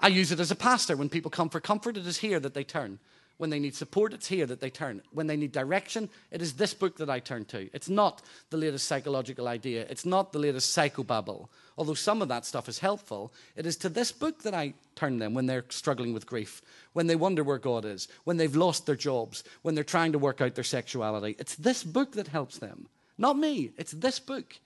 [0.00, 0.96] I use it as a pastor.
[0.96, 2.98] When people come for comfort, it is here that they turn.
[3.38, 5.02] When they need support, it's here that they turn.
[5.12, 7.68] When they need direction, it is this book that I turn to.
[7.74, 11.48] It's not the latest psychological idea, it's not the latest psychobabble.
[11.76, 15.18] Although some of that stuff is helpful, it is to this book that I turn
[15.18, 16.62] them when they're struggling with grief,
[16.94, 20.18] when they wonder where God is, when they've lost their jobs, when they're trying to
[20.18, 21.36] work out their sexuality.
[21.38, 22.88] It's this book that helps them.
[23.18, 24.58] Not me, it's this book.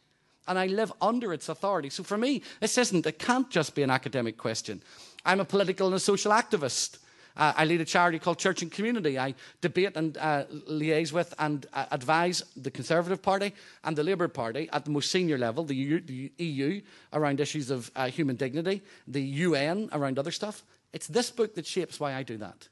[0.47, 1.91] And I live under its authority.
[1.91, 4.83] So for me, this isn't, it can't just be an academic question.
[5.25, 6.99] I'm a political and a social activist.
[7.37, 9.19] Uh, I lead a charity called Church and Community.
[9.19, 14.29] I debate and uh, liaise with and uh, advise the Conservative Party and the Labour
[14.29, 16.81] Party at the most senior level, the EU, the EU
[17.13, 20.65] around issues of uh, human dignity, the UN around other stuff.
[20.93, 22.69] It's this book that shapes why I do that.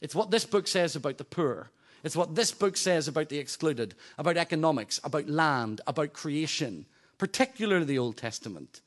[0.00, 1.70] It's what this book says about the poor.
[2.04, 6.86] It's what this book says about the excluded, about economics, about land, about creation,
[7.16, 8.80] particularly the Old Testament,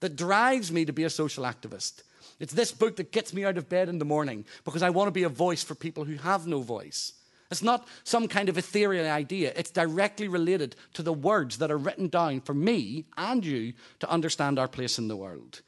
[0.00, 2.02] that drives me to be a social activist
[2.38, 5.08] it's this book that gets me out of bed in the morning because I want
[5.08, 7.12] to be a voice for people who have no voice.
[7.50, 9.52] It's not some kind of ethereal idea.
[9.54, 14.10] It's directly related to the words that are written down for me and you to
[14.10, 15.62] understand our place in the world.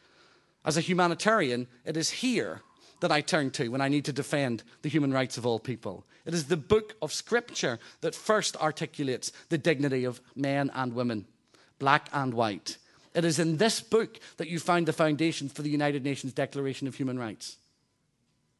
[0.64, 2.62] As a humanitarian, it is here
[3.00, 6.04] that I turn to when I need to defend the human rights of all people.
[6.26, 11.26] It is the book of Scripture that first articulates the dignity of men and women,
[11.78, 12.76] black and white.
[13.14, 16.86] It is in this book that you find the foundations for the United Nations Declaration
[16.86, 17.56] of Human Rights.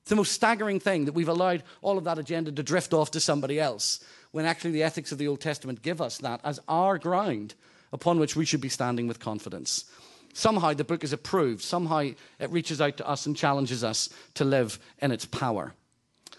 [0.02, 3.11] It's the most staggering thing that we've allowed all of that agenda to drift off
[3.11, 6.58] to somebody else, when actually the ethics of the Old Testament give us that as
[6.66, 7.54] our ground
[7.92, 9.84] upon which we should be standing with confidence.
[10.32, 14.44] Somehow the book is approved, somehow it reaches out to us and challenges us to
[14.44, 15.74] live in its power.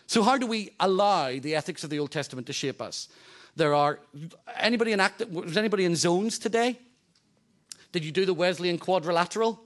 [0.07, 3.07] So, how do we allow the ethics of the Old Testament to shape us?
[3.55, 3.99] There are
[4.57, 6.79] anybody in act, was anybody in zones today?
[7.91, 9.59] Did you do the Wesleyan quadrilateral?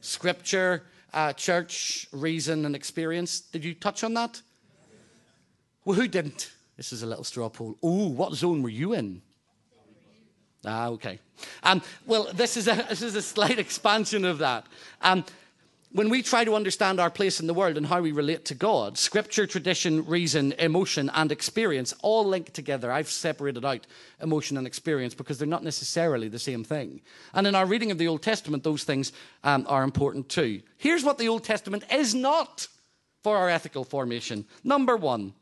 [0.00, 3.40] Scripture, uh, church, reason, and experience.
[3.40, 4.42] Did you touch on that?
[5.84, 6.52] Well, who didn't?
[6.76, 7.76] This is a little straw poll.
[7.82, 9.22] Oh, what zone were you in?
[10.64, 11.18] Ah, okay.
[11.62, 14.66] Um, well, this is, a, this is a slight expansion of that.
[15.00, 15.24] Um,
[15.92, 18.54] when we try to understand our place in the world and how we relate to
[18.54, 22.90] God, scripture, tradition, reason, emotion, and experience all link together.
[22.90, 23.86] I've separated out
[24.20, 27.02] emotion and experience because they're not necessarily the same thing.
[27.34, 29.12] And in our reading of the Old Testament, those things
[29.44, 30.62] um, are important too.
[30.78, 32.68] Here's what the Old Testament is not
[33.22, 34.46] for our ethical formation.
[34.64, 35.34] Number one,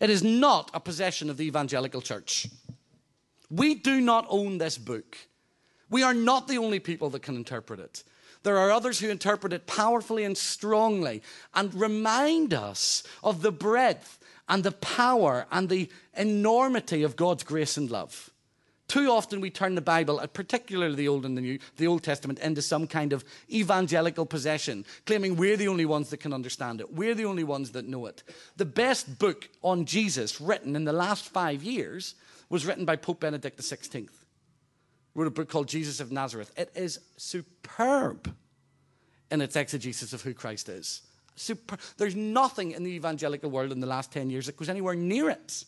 [0.00, 2.48] it is not a possession of the evangelical church.
[3.50, 5.16] We do not own this book.
[5.90, 8.02] We are not the only people that can interpret it.
[8.42, 11.22] There are others who interpret it powerfully and strongly
[11.54, 17.76] and remind us of the breadth and the power and the enormity of God's grace
[17.76, 18.30] and love.
[18.88, 22.02] Too often we turn the Bible, uh, particularly the Old and the New, the Old
[22.02, 26.80] Testament, into some kind of evangelical possession, claiming we're the only ones that can understand
[26.80, 26.94] it.
[26.94, 28.22] We're the only ones that know it.
[28.56, 32.14] The best book on Jesus written in the last five years
[32.48, 34.08] was written by Pope Benedict XVI
[35.18, 36.52] wrote a book called Jesus of Nazareth.
[36.56, 38.32] It is superb
[39.30, 41.02] in its exegesis of who Christ is.
[41.34, 41.76] Super.
[41.96, 45.28] There's nothing in the evangelical world in the last 10 years that goes anywhere near
[45.28, 45.64] it.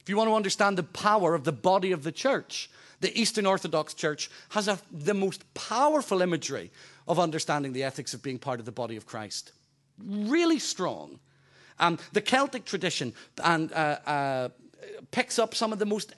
[0.00, 3.44] If you want to understand the power of the body of the church, the Eastern
[3.44, 6.70] Orthodox Church has a, the most powerful imagery
[7.08, 9.52] of understanding the ethics of being part of the body of Christ.
[9.98, 11.18] Really strong.
[11.78, 14.48] Um, the Celtic tradition and, uh, uh,
[15.10, 16.14] picks up some of the most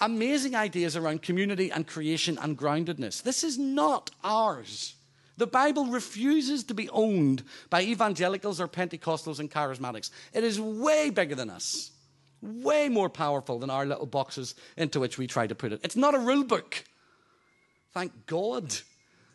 [0.00, 3.22] amazing ideas around community and creation and groundedness.
[3.22, 4.94] This is not ours.
[5.36, 10.10] The Bible refuses to be owned by evangelicals or Pentecostals and charismatics.
[10.32, 11.92] It is way bigger than us,
[12.42, 15.80] way more powerful than our little boxes into which we try to put it.
[15.84, 16.84] It's not a rule book.
[17.92, 18.74] Thank God.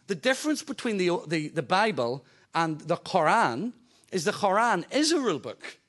[0.07, 3.71] The difference between the, the, the Bible and the Quran
[4.11, 5.79] is the Quran is a rule book.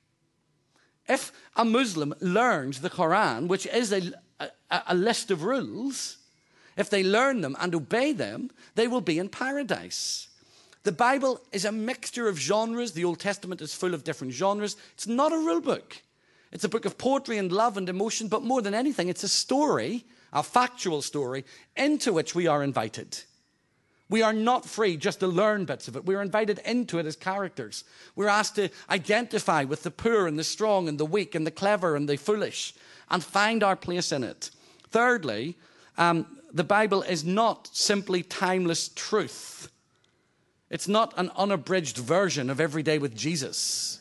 [1.09, 4.51] If a Muslim learns the Quran, which is a, a,
[4.89, 6.19] a list of rules,
[6.77, 10.29] if they learn them and obey them, they will be in paradise.
[10.83, 12.93] The Bible is a mixture of genres.
[12.93, 14.77] The Old Testament is full of different genres.
[14.93, 16.03] It's not a rule book.
[16.53, 19.29] It's a book of poetry and love and emotion, but more than anything, it's a
[19.29, 21.45] story, a factual story,
[21.77, 23.19] into which we are invited.
[24.11, 26.05] We are not free just to learn bits of it.
[26.05, 27.85] We're invited into it as characters.
[28.15, 31.51] We're asked to identify with the poor and the strong and the weak and the
[31.51, 32.75] clever and the foolish
[33.15, 34.51] and find our place in it.
[34.91, 35.57] Thirdly,
[35.97, 39.71] um, the Bible is not simply timeless truth.
[40.69, 44.01] It's not an unabridged version of Every Day with Jesus.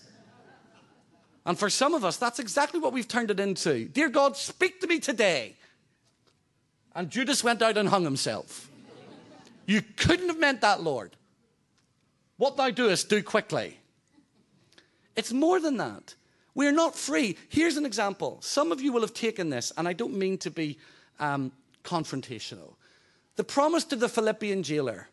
[1.46, 3.86] And for some of us, that's exactly what we've turned it into.
[3.86, 5.58] Dear God, speak to me today.
[6.96, 8.68] And Judas went out and hung himself.
[9.68, 11.16] You couldn't have meant that, Lord.
[12.38, 13.78] What thou doest, do quickly.
[15.16, 16.16] It's more than that.
[16.56, 17.38] We're not free.
[17.50, 18.38] Here's an example.
[18.42, 20.78] Some of you will have taken this, and I don't mean to be
[21.20, 21.52] um,
[21.84, 22.76] confrontational.
[23.36, 25.10] The promise to the Philippian jailer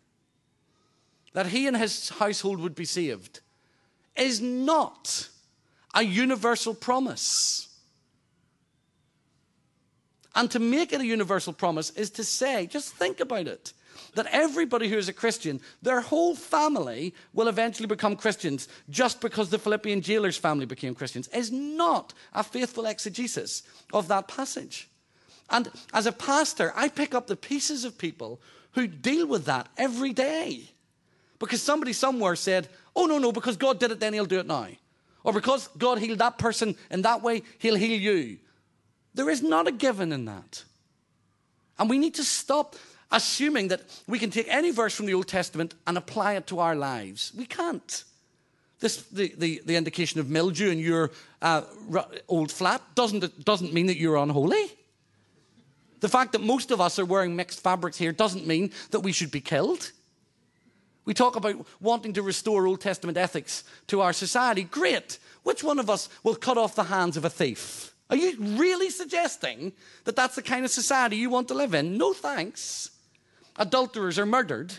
[1.33, 3.41] that he and his household would be saved
[4.17, 5.29] is not
[5.95, 7.69] a universal promise.
[10.35, 13.73] And to make it a universal promise is to say, just think about it,
[14.15, 19.51] that everybody who is a Christian, their whole family will eventually become Christians just because
[19.51, 24.89] the Philippian jailer's family became Christians, is not a faithful exegesis of that passage.
[25.51, 28.41] And as a pastor, I pick up the pieces of people
[28.73, 30.71] who deal with that every day.
[31.39, 34.47] Because somebody somewhere said, oh, no, no, because God did it then, he'll do it
[34.47, 34.69] now.
[35.25, 38.39] Or because God healed that person in that way, he'll heal you.
[39.15, 40.65] There is not a given in that.
[41.79, 42.77] And we need to stop
[43.13, 46.61] assuming that we can take any verse from the Old Testament and apply it to
[46.61, 47.33] our lives.
[47.37, 48.05] We can't.
[48.81, 51.11] This, the, the, the indication of mildew in your
[51.43, 51.63] uh,
[52.29, 54.73] old flat doesn't, doesn't mean that you're unholy.
[56.01, 59.13] The fact that most of us are wearing mixed fabrics here doesn't mean that we
[59.13, 59.93] should be killed.
[61.05, 64.65] We talk about wanting to restore Old Testament ethics to our society.
[64.65, 65.19] Great.
[65.43, 67.95] Which one of us will cut off the hands of a thief?
[68.09, 69.73] Are you really suggesting
[70.05, 71.99] that that's the kind of society you want to live in?
[71.99, 72.91] No thanks.
[73.61, 74.73] Adulterers are murdered.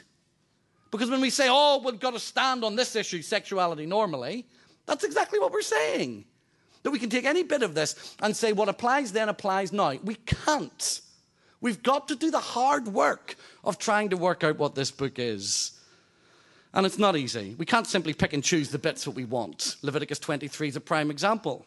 [0.90, 4.46] Because when we say, oh, we've got to stand on this issue, sexuality normally,
[4.86, 6.26] that's exactly what we're saying.
[6.84, 9.94] That we can take any bit of this and say what applies then applies now.
[10.04, 11.02] We can't.
[11.62, 15.20] We've got to do the hard work of trying to work out what this book
[15.20, 15.80] is.
[16.74, 17.56] And it's not easy.
[17.58, 19.76] We can't simply pick and choose the bits that we want.
[19.84, 21.66] Leviticus 23 is a prime example.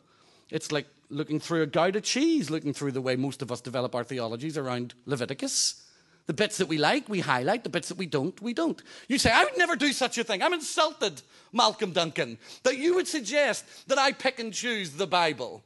[0.50, 3.94] It's like looking through a Gouda cheese, looking through the way most of us develop
[3.94, 5.84] our theologies around Leviticus.
[6.26, 7.64] The bits that we like, we highlight.
[7.64, 8.82] The bits that we don't, we don't.
[9.08, 10.42] You say, I would never do such a thing.
[10.42, 11.20] I'm insulted,
[11.52, 15.62] Malcolm Duncan, that you would suggest that I pick and choose the Bible.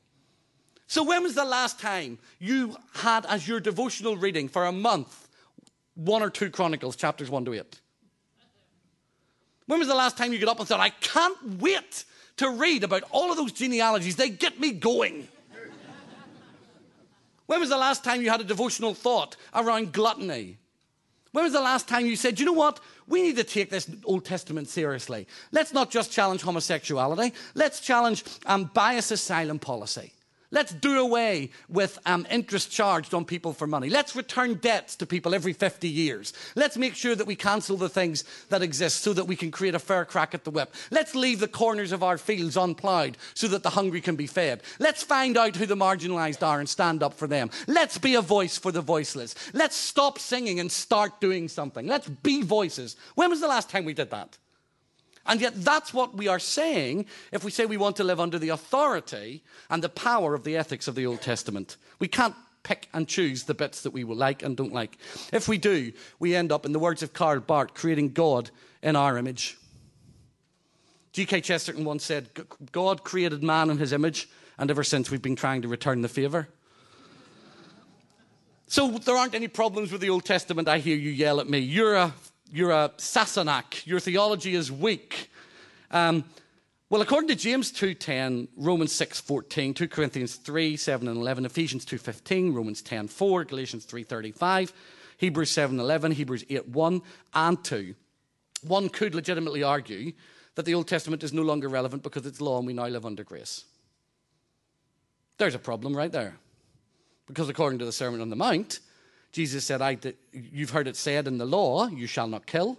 [0.88, 5.28] So, when was the last time you had as your devotional reading for a month
[5.94, 7.80] one or two Chronicles, chapters 1 to 8?
[9.66, 12.04] When was the last time you got up and said, I can't wait
[12.38, 14.16] to read about all of those genealogies?
[14.16, 15.28] They get me going.
[17.48, 20.58] When was the last time you had a devotional thought around gluttony?
[21.32, 22.78] When was the last time you said, you know what?
[23.06, 25.26] We need to take this Old Testament seriously.
[25.50, 28.70] Let's not just challenge homosexuality, let's challenge um,
[29.10, 30.12] asylum policy.
[30.50, 33.90] Let's do away with um, interest charged on people for money.
[33.90, 36.32] Let's return debts to people every 50 years.
[36.56, 39.74] Let's make sure that we cancel the things that exist so that we can create
[39.74, 40.74] a fair crack at the whip.
[40.90, 44.62] Let's leave the corners of our fields unploughed so that the hungry can be fed.
[44.78, 47.50] Let's find out who the marginalised are and stand up for them.
[47.66, 49.34] Let's be a voice for the voiceless.
[49.52, 51.86] Let's stop singing and start doing something.
[51.86, 52.96] Let's be voices.
[53.16, 54.38] When was the last time we did that?
[55.28, 58.38] And yet, that's what we are saying if we say we want to live under
[58.38, 61.76] the authority and the power of the ethics of the Old Testament.
[61.98, 64.98] We can't pick and choose the bits that we will like and don't like.
[65.32, 68.50] If we do, we end up, in the words of Karl Barth, creating God
[68.82, 69.58] in our image.
[71.12, 71.42] G.K.
[71.42, 72.30] Chesterton once said,
[72.72, 76.08] God created man in his image, and ever since we've been trying to return the
[76.08, 76.48] favour.
[78.66, 80.68] So there aren't any problems with the Old Testament.
[80.68, 81.58] I hear you yell at me.
[81.58, 82.12] You're a
[82.52, 85.30] you're a Sassenach, your theology is weak.
[85.90, 86.24] Um,
[86.90, 92.54] well, according to James 2.10, Romans 6.14, 2 Corinthians 3, 7 and 11, Ephesians 2.15,
[92.54, 94.72] Romans 10.4, Galatians 3.35,
[95.18, 97.02] Hebrews 7.11, Hebrews 8.1
[97.34, 97.94] and 2,
[98.62, 100.12] one could legitimately argue
[100.54, 103.06] that the Old Testament is no longer relevant because it's law and we now live
[103.06, 103.64] under grace.
[105.36, 106.36] There's a problem right there.
[107.26, 108.80] Because according to the Sermon on the Mount,
[109.32, 109.98] Jesus said, I,
[110.32, 112.78] You've heard it said in the law, you shall not kill.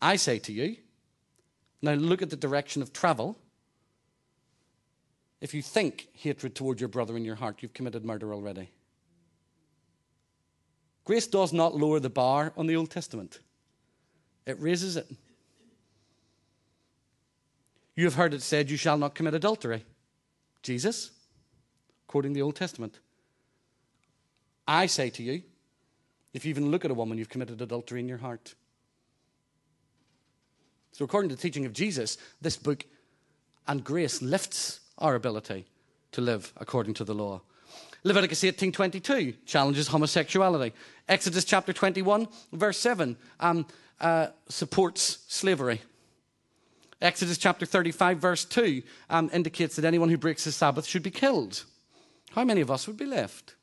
[0.00, 0.76] I say to you,
[1.82, 3.38] now look at the direction of travel.
[5.40, 8.70] If you think hatred toward your brother in your heart, you've committed murder already.
[11.04, 13.40] Grace does not lower the bar on the Old Testament,
[14.46, 15.10] it raises it.
[17.96, 19.84] You have heard it said, You shall not commit adultery.
[20.62, 21.10] Jesus,
[22.06, 22.98] quoting the Old Testament.
[24.66, 25.42] I say to you,
[26.32, 28.54] if you even look at a woman, you've committed adultery in your heart.
[30.92, 32.84] So, according to the teaching of Jesus, this book
[33.66, 35.66] and grace lifts our ability
[36.12, 37.40] to live according to the law.
[38.02, 40.74] Leviticus 18:22 challenges homosexuality.
[41.08, 43.66] Exodus chapter 21, verse 7, um,
[44.00, 45.82] uh, supports slavery.
[47.02, 51.10] Exodus chapter 35, verse 2 um, indicates that anyone who breaks the Sabbath should be
[51.10, 51.64] killed.
[52.32, 53.54] How many of us would be left?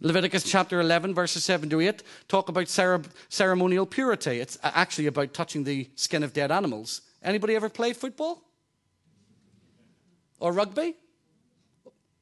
[0.00, 4.38] Leviticus chapter 11, verses 7 to 8 talk about ceremonial purity.
[4.38, 7.00] It's actually about touching the skin of dead animals.
[7.20, 8.42] Anybody ever play football?
[10.38, 10.94] Or rugby?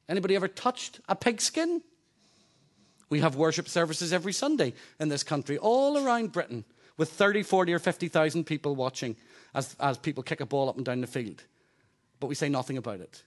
[0.09, 1.83] Anybody ever touched a pigskin?
[3.09, 6.65] We have worship services every Sunday in this country, all around Britain,
[6.97, 9.15] with 30, 40, or 50,000 people watching
[9.53, 11.43] as, as people kick a ball up and down the field.
[12.19, 13.21] But we say nothing about it.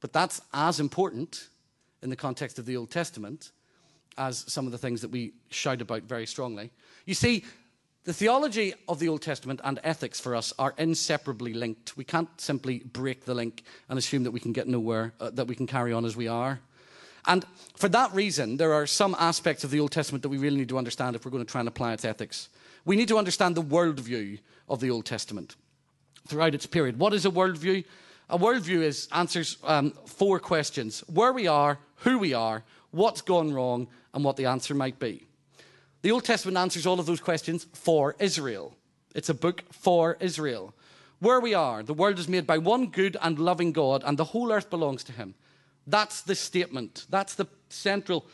[0.00, 1.48] But that's as important
[2.02, 3.52] in the context of the Old Testament
[4.18, 6.70] as some of the things that we shout about very strongly.
[7.06, 7.44] You see,
[8.04, 11.96] the theology of the Old Testament and ethics for us are inseparably linked.
[11.96, 15.46] We can't simply break the link and assume that we can get nowhere, uh, that
[15.46, 16.60] we can carry on as we are.
[17.26, 17.44] And
[17.76, 20.70] for that reason, there are some aspects of the Old Testament that we really need
[20.70, 22.48] to understand if we're going to try and apply its ethics.
[22.86, 24.38] We need to understand the worldview
[24.68, 25.56] of the Old Testament
[26.26, 26.98] throughout its period.
[26.98, 27.84] What is a worldview?
[28.30, 33.52] A worldview is answers um, four questions: where we are, who we are, what's gone
[33.52, 35.26] wrong, and what the answer might be.
[36.02, 38.74] The Old Testament answers all of those questions for Israel.
[39.14, 40.74] It's a book for Israel.
[41.18, 44.24] Where we are, the world is made by one good and loving God, and the
[44.24, 45.34] whole earth belongs to Him.
[45.86, 47.06] That's the statement.
[47.10, 48.26] That's the central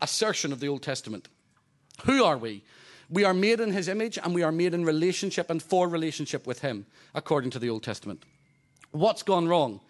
[0.00, 1.28] assertion of the Old Testament.
[2.04, 2.64] Who are we?
[3.10, 6.46] We are made in his image and we are made in relationship and for relationship
[6.46, 8.24] with him, according to the Old Testament.
[8.90, 9.80] What's gone wrong?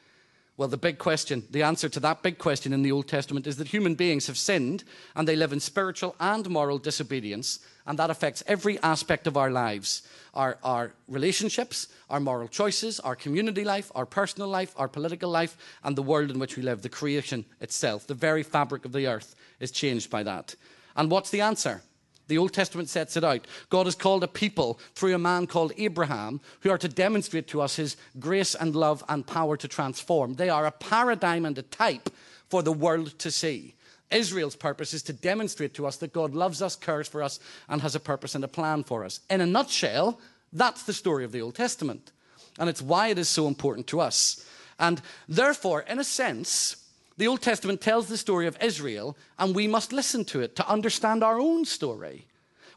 [0.59, 3.57] Well, the big question, the answer to that big question in the Old Testament is
[3.57, 4.84] that human beings have sinned
[5.16, 9.50] and they live in spiritual and moral disobedience, and that affects every aspect of our
[9.50, 10.03] lives
[10.34, 15.57] our, our relationships, our moral choices, our community life, our personal life, our political life,
[15.84, 16.80] and the world in which we live.
[16.80, 20.55] The creation itself, the very fabric of the earth, is changed by that.
[20.96, 21.82] And what's the answer?
[22.29, 23.47] The Old Testament sets it out.
[23.68, 27.61] God has called a people through a man called Abraham who are to demonstrate to
[27.61, 30.35] us his grace and love and power to transform.
[30.35, 32.11] They are a paradigm and a type
[32.49, 33.75] for the world to see.
[34.11, 37.81] Israel's purpose is to demonstrate to us that God loves us, cares for us, and
[37.81, 39.20] has a purpose and a plan for us.
[39.31, 40.20] In a nutshell,
[40.53, 42.12] that's the story of the Old Testament.
[42.59, 44.47] And it's why it is so important to us.
[44.79, 46.77] And therefore, in a sense,
[47.17, 50.69] the Old Testament tells the story of Israel, and we must listen to it to
[50.69, 52.27] understand our own story.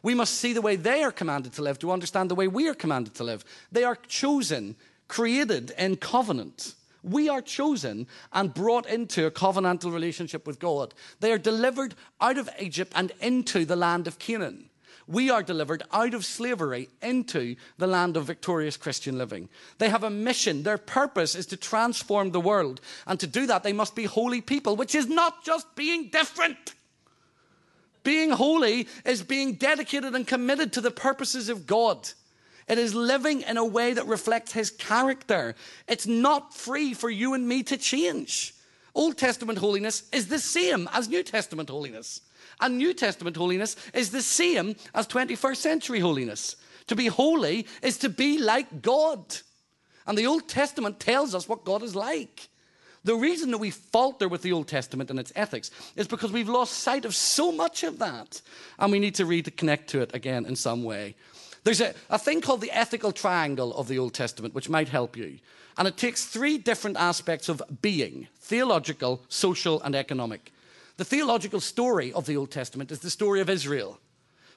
[0.04, 2.68] We must see the way they are commanded to live to understand the way we
[2.68, 3.44] are commanded to live.
[3.72, 4.76] They are chosen,
[5.08, 6.76] created in covenant.
[7.02, 10.94] We are chosen and brought into a covenantal relationship with God.
[11.22, 14.70] They are delivered out of Egypt and into the land of Canaan.
[15.08, 19.49] We are delivered out of slavery into the land of victorious Christian living.
[19.78, 20.64] They have a mission.
[20.64, 22.82] Their purpose is to transform the world.
[23.06, 26.74] And to do that, they must be holy people, which is not just being different.
[28.03, 32.10] Being holy is being dedicated and committed to the purposes of God.
[32.68, 35.56] It is living in a way that reflects his character.
[35.88, 38.56] It's not free for you and me to change.
[38.95, 42.22] Old Testament holiness is the same as New Testament holiness.
[42.60, 46.56] And New Testament holiness is the same as 21st century holiness.
[46.88, 49.38] To be holy is to be like God.
[50.08, 52.49] And the Old Testament tells us what God is like.
[53.03, 56.49] The reason that we falter with the Old Testament and its ethics is because we've
[56.49, 58.41] lost sight of so much of that.
[58.80, 61.16] And we need to reconnect to it again in some way.
[61.64, 65.18] There's a, a thing called the ethical triangle of the Old Testament, which might help
[65.18, 65.39] you.
[65.78, 70.51] And it takes three different aspects of being theological, social, and economic.
[70.98, 74.00] The theological story of the Old Testament is the story of Israel.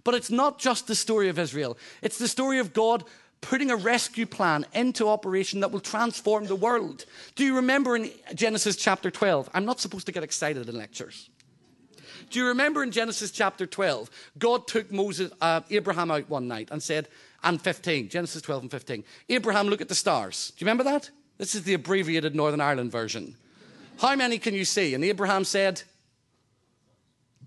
[0.04, 3.04] But it's not just the story of Israel, it's the story of God
[3.40, 7.04] putting a rescue plan into operation that will transform the world.
[7.36, 9.50] Do you remember in Genesis chapter 12?
[9.54, 11.30] I'm not supposed to get excited in lectures.
[12.30, 16.68] Do you remember in Genesis chapter 12, God took Moses, uh, Abraham out one night
[16.70, 17.08] and said,
[17.44, 20.52] and 15, Genesis 12 and 15, Abraham, look at the stars.
[20.56, 21.10] Do you remember that?
[21.38, 23.36] This is the abbreviated Northern Ireland version.
[24.00, 24.94] How many can you see?
[24.94, 25.82] And Abraham said,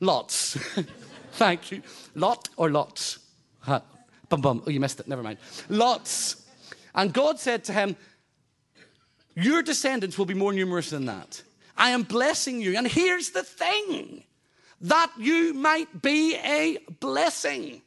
[0.01, 0.57] Lots.
[1.33, 1.81] Thank you.
[2.15, 3.19] Lot or lots?
[3.59, 3.79] Huh.
[4.27, 4.63] Bum bum.
[4.67, 5.07] Oh, you missed it.
[5.07, 5.37] Never mind.
[5.69, 6.43] Lots.
[6.93, 7.95] And God said to him,
[9.35, 11.41] Your descendants will be more numerous than that.
[11.77, 12.75] I am blessing you.
[12.77, 14.23] And here's the thing
[14.81, 17.81] that you might be a blessing.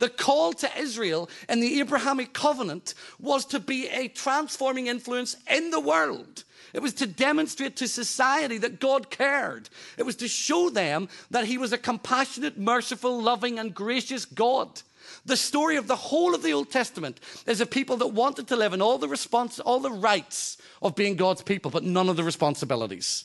[0.00, 5.70] The call to Israel in the Abrahamic covenant was to be a transforming influence in
[5.70, 6.42] the world.
[6.72, 9.68] It was to demonstrate to society that God cared.
[9.98, 14.82] It was to show them that He was a compassionate, merciful, loving, and gracious God.
[15.24, 18.56] The story of the whole of the Old Testament is a people that wanted to
[18.56, 22.16] live in all the response, all the rights of being God's people, but none of
[22.16, 23.24] the responsibilities.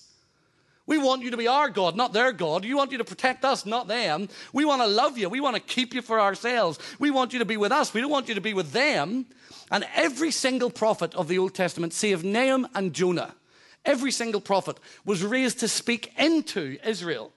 [0.88, 2.64] We want you to be our God, not their God.
[2.64, 4.30] You want you to protect us, not them.
[4.54, 5.30] We want to love you.
[5.30, 6.80] We want to keep you for ourselves.
[6.98, 7.94] We want you to be with us.
[7.94, 9.26] We don't want you to be with them.
[9.70, 13.36] And every single prophet of the Old Testament, save Nahum and Jonah,
[13.84, 17.34] every single prophet was raised to speak into Israel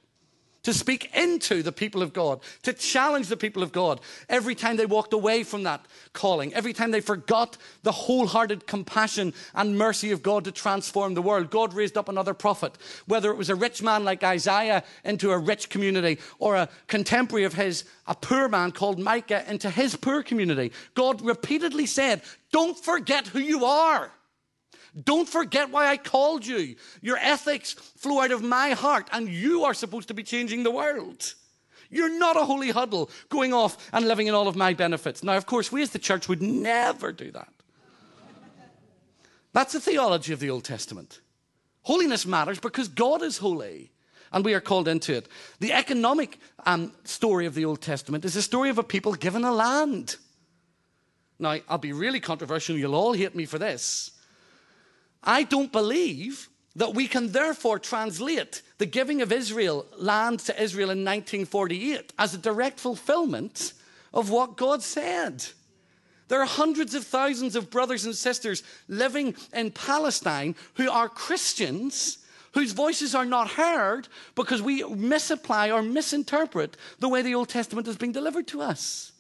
[0.62, 4.76] to speak into the people of God, to challenge the people of God every time
[4.76, 10.11] they walked away from that calling, every time they forgot the wholehearted compassion and mercy
[10.11, 11.50] of God to transform the world.
[11.50, 15.38] God raised up another prophet, whether it was a rich man like Isaiah into a
[15.38, 20.22] rich community or a contemporary of his, a poor man called Micah into his poor
[20.22, 20.72] community.
[20.94, 24.12] God repeatedly said, Don't forget who you are.
[25.05, 26.76] Don't forget why I called you.
[27.01, 30.70] Your ethics flow out of my heart, and you are supposed to be changing the
[30.70, 31.34] world.
[31.91, 35.22] You're not a holy huddle going off and living in all of my benefits.
[35.22, 37.53] Now, of course, we as the church would never do that.
[39.53, 41.20] That's the theology of the Old Testament.
[41.82, 43.91] Holiness matters because God is holy
[44.32, 45.28] and we are called into it.
[45.59, 49.45] The economic um, story of the Old Testament is the story of a people given
[49.45, 50.16] a land.
[51.38, 54.12] Now, I'll be really controversial, you'll all hate me for this.
[55.22, 60.90] I don't believe that we can therefore translate the giving of Israel land to Israel
[60.90, 63.72] in 1948 as a direct fulfillment
[64.14, 65.44] of what God said.
[66.28, 72.18] There are hundreds of thousands of brothers and sisters living in Palestine who are Christians
[72.52, 77.86] whose voices are not heard because we misapply or misinterpret the way the Old Testament
[77.86, 79.12] is being delivered to us.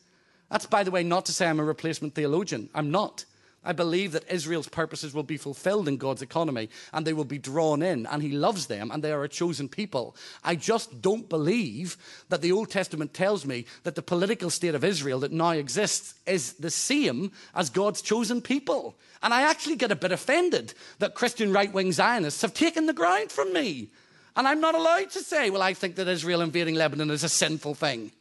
[0.50, 2.68] That's, by the way, not to say I'm a replacement theologian.
[2.74, 3.24] I'm not.
[3.62, 7.38] I believe that Israel's purposes will be fulfilled in God's economy and they will be
[7.38, 10.16] drawn in, and He loves them and they are a chosen people.
[10.42, 11.98] I just don't believe
[12.30, 16.14] that the Old Testament tells me that the political state of Israel that now exists
[16.26, 18.94] is the same as God's chosen people.
[19.22, 22.94] And I actually get a bit offended that Christian right wing Zionists have taken the
[22.94, 23.88] ground from me.
[24.36, 27.28] And I'm not allowed to say, well, I think that Israel invading Lebanon is a
[27.28, 28.12] sinful thing.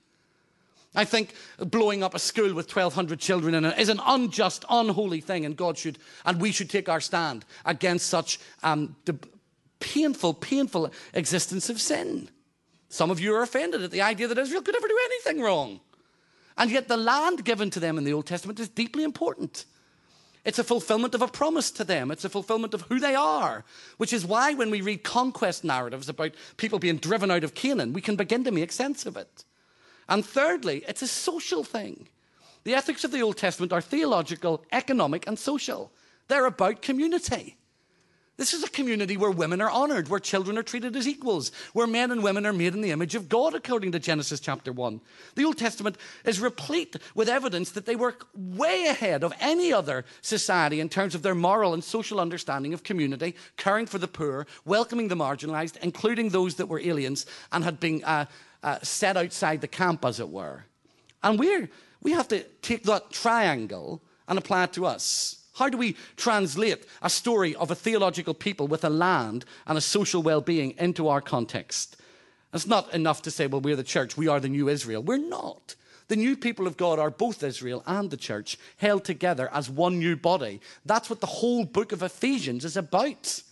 [0.96, 5.22] I think blowing up a school with 1,200 children in it is an unjust, unholy
[5.22, 8.96] thing, and God should, and we should take our stand against such um,
[9.80, 12.30] painful, painful existence of sin.
[12.90, 15.80] Some of you are offended at the idea that Israel could ever do anything wrong.
[16.58, 19.66] And yet, the land given to them in the Old Testament is deeply important.
[20.44, 22.12] It's a fulfillment of a promise to them.
[22.12, 23.64] It's a fulfillment of who they are,
[23.98, 27.94] which is why when we read conquest narratives about people being driven out of Canaan,
[27.94, 29.46] we can begin to make sense of it.
[30.10, 32.08] And thirdly, it's a social thing.
[32.64, 35.92] The ethics of the Old Testament are theological, economic, and social.
[36.28, 37.56] They're about community.
[38.40, 41.86] This is a community where women are honored, where children are treated as equals, where
[41.86, 45.02] men and women are made in the image of God, according to Genesis chapter 1.
[45.36, 50.06] The Old Testament is replete with evidence that they were way ahead of any other
[50.22, 54.48] society in terms of their moral and social understanding of community, caring for the poor,
[54.64, 58.26] welcoming the marginalized, including those that were aliens and had been uh,
[58.64, 60.66] uh, set outside the camp, as it were.
[61.24, 61.70] And we're,
[62.02, 65.44] we have to take that triangle and apply it to us.
[65.56, 69.82] How do we translate a story of a theological people with a land and a
[69.82, 71.98] social well being into our context?
[72.54, 75.04] It's not enough to say, well, we're the church, we are the new Israel.
[75.04, 75.76] We're not.
[76.08, 80.00] The new people of God are both Israel and the church held together as one
[80.00, 80.60] new body.
[80.86, 83.44] That's what the whole book of Ephesians is about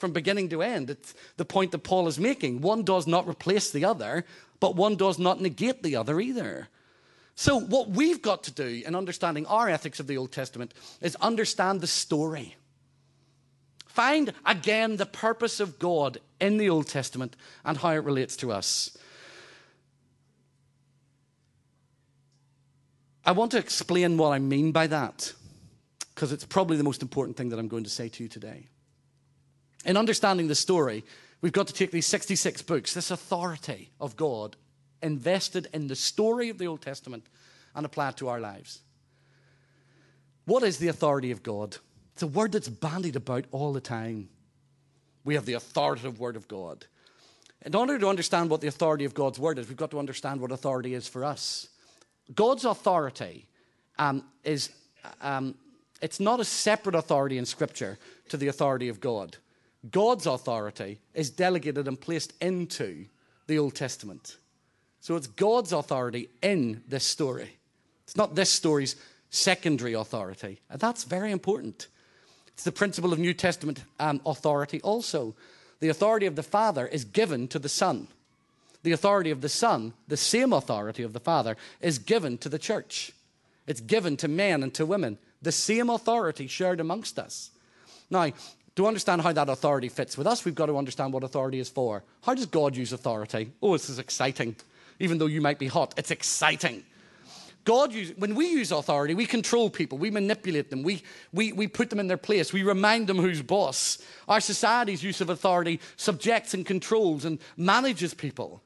[0.00, 0.90] from beginning to end.
[0.90, 2.60] It's the point that Paul is making.
[2.60, 4.24] One does not replace the other,
[4.58, 6.68] but one does not negate the other either.
[7.34, 11.16] So, what we've got to do in understanding our ethics of the Old Testament is
[11.16, 12.56] understand the story.
[13.86, 18.52] Find again the purpose of God in the Old Testament and how it relates to
[18.52, 18.96] us.
[23.24, 25.32] I want to explain what I mean by that
[26.14, 28.68] because it's probably the most important thing that I'm going to say to you today.
[29.84, 31.04] In understanding the story,
[31.40, 34.56] we've got to take these 66 books, this authority of God
[35.02, 37.24] invested in the story of the Old Testament,
[37.74, 38.80] and apply it to our lives.
[40.44, 41.76] What is the authority of God?
[42.14, 44.28] It's a word that's bandied about all the time.
[45.24, 46.86] We have the authoritative word of God.
[47.64, 50.40] In order to understand what the authority of God's word is, we've got to understand
[50.40, 51.68] what authority is for us.
[52.34, 53.46] God's authority
[53.98, 54.70] um, is
[55.20, 55.54] um,
[56.00, 59.36] it's not a separate authority in Scripture to the authority of God.
[59.88, 63.06] God's authority is delegated and placed into
[63.46, 64.36] the Old Testament.
[65.00, 67.50] So it's God's authority in this story.
[68.04, 68.96] It's not this story's
[69.30, 70.60] secondary authority.
[70.68, 71.86] And that's very important.
[72.48, 75.34] It's the principle of New Testament um, authority also.
[75.80, 78.08] The authority of the Father is given to the Son.
[78.82, 82.58] The authority of the Son, the same authority of the Father, is given to the
[82.58, 83.12] church.
[83.66, 85.18] It's given to men and to women.
[85.40, 87.50] The same authority shared amongst us.
[88.10, 88.32] Now,
[88.76, 91.68] To understand how that authority fits with us, we've got to understand what authority is
[91.68, 92.04] for.
[92.22, 93.52] How does God use authority?
[93.62, 94.56] Oh, this is exciting.
[94.98, 96.84] Even though you might be hot, it's exciting.
[97.64, 101.02] God use, when we use authority, we control people, we manipulate them, we,
[101.32, 103.98] we, we put them in their place, we remind them who's boss.
[104.28, 108.62] Our society's use of authority subjects and controls and manages people.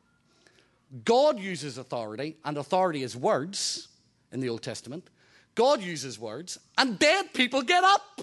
[1.05, 3.89] God uses authority, and authority is words
[4.31, 5.09] in the Old Testament.
[5.57, 8.21] God uses words, and dead people get up.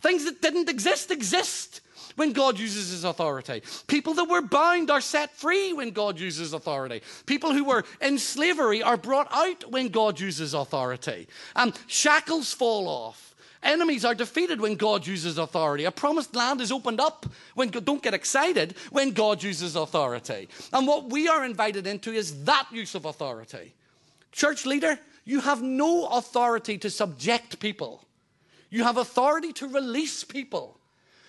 [0.00, 1.80] Things that didn't exist exist
[2.16, 3.62] when God uses his authority.
[3.86, 7.02] People that were bound are set free when God uses authority.
[7.26, 11.28] People who were in slavery are brought out when God uses authority.
[11.54, 13.34] And shackles fall off.
[13.62, 15.84] Enemies are defeated when God uses authority.
[15.84, 20.48] A promised land is opened up when don't get excited when God uses authority.
[20.72, 23.74] And what we are invited into is that use of authority.
[24.30, 28.05] Church leader, you have no authority to subject people.
[28.70, 30.78] You have authority to release people.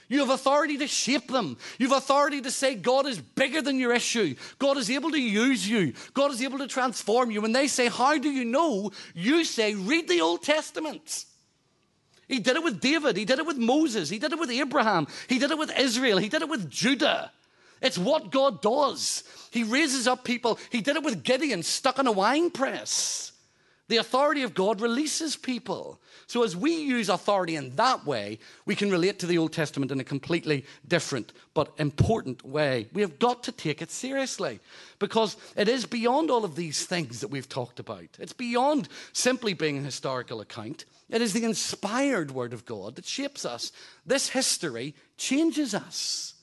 [0.10, 1.58] You have authority to shape them.
[1.78, 4.36] You have authority to say, God is bigger than your issue.
[4.58, 5.94] God is able to use you.
[6.14, 7.42] God is able to transform you.
[7.42, 8.92] When they say, How do you know?
[9.14, 11.26] You say, Read the Old Testament.
[12.28, 13.16] He did it with David.
[13.16, 14.10] He did it with Moses.
[14.10, 15.08] He did it with Abraham.
[15.28, 16.18] He did it with Israel.
[16.18, 17.32] He did it with Judah.
[17.82, 19.24] It's what God does.
[19.52, 20.60] He raises up people.
[20.72, 23.32] He did it with Gideon, stuck in a wine press.
[23.88, 26.00] The authority of God releases people.
[26.28, 29.94] So, as we use authority in that way, we can relate to the Old Testament
[29.94, 32.88] in a completely different but important way.
[32.92, 34.60] We have got to take it seriously
[35.00, 38.10] because it is beyond all of these things that we've talked about.
[38.20, 43.06] It's beyond simply being a historical account, it is the inspired Word of God that
[43.06, 43.72] shapes us.
[44.06, 46.34] This history changes us.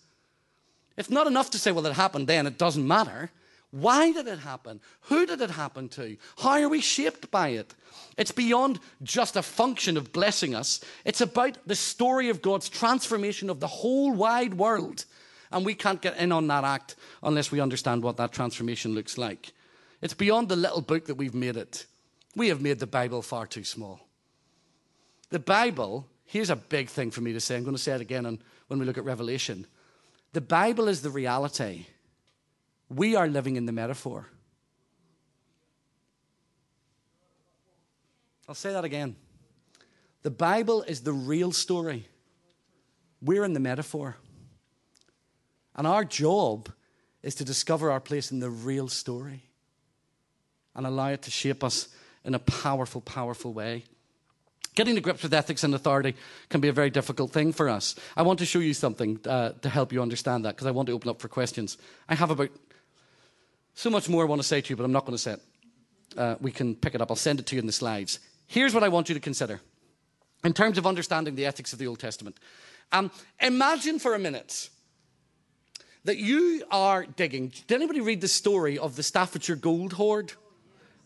[0.96, 3.30] It's not enough to say, well, it happened then, it doesn't matter.
[3.74, 4.80] Why did it happen?
[5.08, 6.16] Who did it happen to?
[6.38, 7.74] How are we shaped by it?
[8.16, 10.78] It's beyond just a function of blessing us.
[11.04, 15.06] It's about the story of God's transformation of the whole wide world.
[15.50, 19.18] And we can't get in on that act unless we understand what that transformation looks
[19.18, 19.52] like.
[20.00, 21.86] It's beyond the little book that we've made it.
[22.36, 24.06] We have made the Bible far too small.
[25.30, 27.56] The Bible, here's a big thing for me to say.
[27.56, 29.66] I'm going to say it again when we look at Revelation.
[30.32, 31.86] The Bible is the reality
[32.94, 34.26] we are living in the metaphor.
[38.48, 39.16] I'll say that again.
[40.22, 42.08] The Bible is the real story.
[43.22, 44.16] We're in the metaphor.
[45.74, 46.70] And our job
[47.22, 49.42] is to discover our place in the real story
[50.74, 51.88] and allow it to shape us
[52.24, 53.84] in a powerful, powerful way.
[54.74, 56.16] Getting to grips with ethics and authority
[56.48, 57.94] can be a very difficult thing for us.
[58.16, 60.88] I want to show you something uh, to help you understand that because I want
[60.88, 61.78] to open up for questions.
[62.08, 62.50] I have about
[63.74, 65.32] so much more I want to say to you, but I'm not going to say
[65.32, 65.42] it.
[66.16, 67.10] Uh, we can pick it up.
[67.10, 68.20] I'll send it to you in the slides.
[68.46, 69.60] Here's what I want you to consider
[70.44, 72.36] in terms of understanding the ethics of the Old Testament.
[72.92, 73.10] Um,
[73.40, 74.68] imagine for a minute
[76.04, 77.52] that you are digging.
[77.66, 80.32] Did anybody read the story of the Staffordshire gold hoard?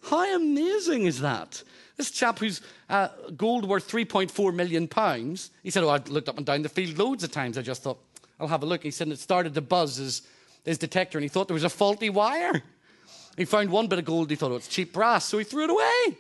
[0.02, 1.62] How amazing is that?
[1.96, 6.36] This chap whose uh, gold worth 3.4 million pounds, he said, Oh, I looked up
[6.36, 7.58] and down the field loads of times.
[7.58, 7.98] I just thought,
[8.38, 8.82] I'll have a look.
[8.82, 10.22] He said it started to buzz as
[10.64, 12.62] his detector and he thought there was a faulty wire.
[13.36, 15.62] He found one bit of gold, he thought, oh, it's cheap brass, so he threw
[15.62, 16.18] it away.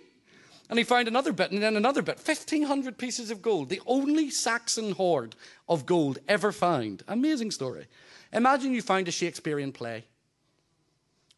[0.70, 4.30] And he found another bit and then another bit 1,500 pieces of gold, the only
[4.30, 5.34] Saxon hoard
[5.68, 7.02] of gold ever found.
[7.08, 7.88] Amazing story.
[8.32, 10.04] Imagine you found a Shakespearean play,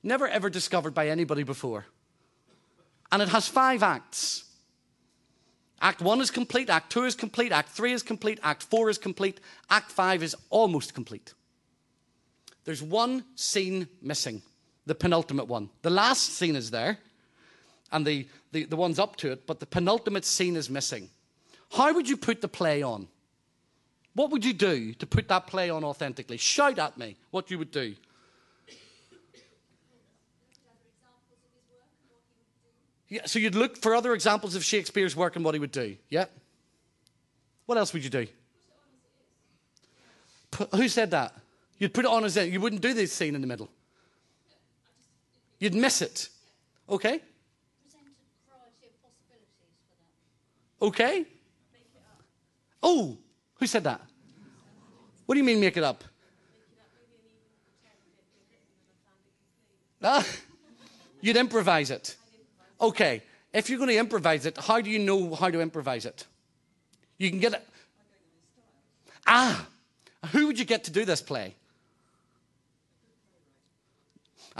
[0.02, 1.86] never ever discovered by anybody before.
[3.10, 4.44] And it has five acts.
[5.80, 8.98] Act one is complete, Act two is complete, Act three is complete, Act four is
[8.98, 9.40] complete,
[9.70, 11.32] Act five is almost complete.
[12.64, 14.42] There's one scene missing,
[14.86, 15.70] the penultimate one.
[15.82, 16.98] The last scene is there,
[17.92, 21.08] and the, the, the one's up to it, but the penultimate scene is missing.
[21.72, 23.08] How would you put the play on?
[24.14, 26.36] What would you do to put that play on authentically?
[26.36, 27.94] Shout at me what you would do.
[33.08, 35.96] Yeah, so you'd look for other examples of Shakespeare's work and what he would do.
[36.10, 36.26] Yeah?
[37.66, 38.26] What else would you do?
[40.74, 41.34] Who said that?
[41.80, 43.70] You'd put it on as a, you wouldn't do this scene in the middle.
[45.58, 46.28] You'd miss it.
[46.88, 47.20] Okay?
[50.80, 51.24] Okay?
[52.82, 53.16] Oh,
[53.54, 54.00] who said that?
[55.24, 56.04] What do you mean make it up?
[60.02, 60.26] Ah,
[61.20, 62.16] you'd improvise it.
[62.80, 63.22] Okay,
[63.52, 66.26] if you're going to improvise it, how do you know how to improvise it?
[67.18, 67.68] You can get it.
[69.26, 69.66] Ah,
[70.32, 71.54] who would you get to do this play?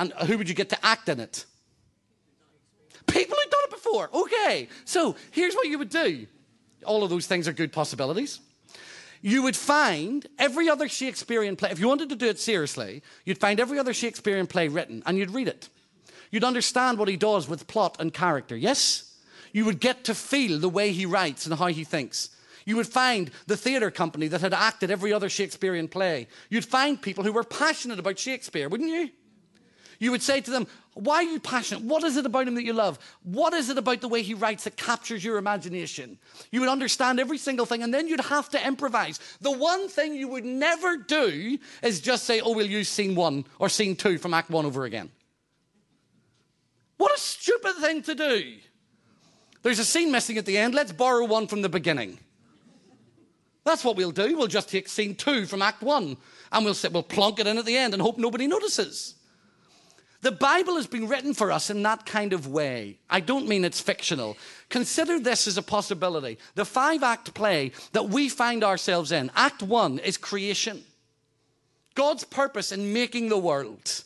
[0.00, 1.44] And who would you get to act in it?
[3.06, 4.10] People who've done it before.
[4.12, 4.68] Okay.
[4.84, 6.26] So here's what you would do.
[6.86, 8.40] All of those things are good possibilities.
[9.22, 13.38] you would find every other Shakespearean play, if you wanted to do it seriously, you'd
[13.38, 15.68] find every other Shakespearean play written and you'd read it.
[16.30, 19.14] You'd understand what he does with plot and character, yes?
[19.52, 22.30] You would get to feel the way he writes and how he thinks.
[22.64, 26.28] You would find the theatre company that had acted every other Shakespearean play.
[26.48, 29.10] You'd find people who were passionate about Shakespeare, wouldn't you?
[30.00, 31.84] You would say to them, Why are you passionate?
[31.84, 32.98] What is it about him that you love?
[33.22, 36.18] What is it about the way he writes that captures your imagination?
[36.50, 39.20] You would understand every single thing, and then you'd have to improvise.
[39.42, 43.44] The one thing you would never do is just say, Oh, we'll use scene one
[43.58, 45.10] or scene two from act one over again.
[46.96, 48.56] What a stupid thing to do.
[49.62, 50.74] There's a scene missing at the end.
[50.74, 52.18] Let's borrow one from the beginning.
[53.64, 54.34] That's what we'll do.
[54.34, 56.16] We'll just take scene two from Act One
[56.50, 59.16] and we'll, sit, we'll plonk it in at the end and hope nobody notices.
[60.22, 62.98] The Bible has been written for us in that kind of way.
[63.08, 64.36] I don't mean it's fictional.
[64.68, 66.38] Consider this as a possibility.
[66.56, 70.82] The five act play that we find ourselves in, Act One is creation,
[71.94, 74.04] God's purpose in making the world.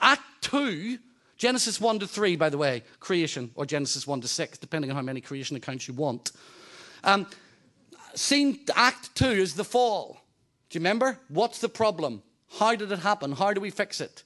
[0.00, 0.98] Act Two,
[1.36, 4.96] Genesis 1 to 3, by the way, creation, or Genesis 1 to 6, depending on
[4.96, 6.30] how many creation accounts you want.
[7.02, 7.26] Um,
[8.14, 10.20] scene Act 2 is the fall.
[10.70, 11.18] Do you remember?
[11.28, 12.22] What's the problem?
[12.58, 13.32] How did it happen?
[13.32, 14.22] How do we fix it?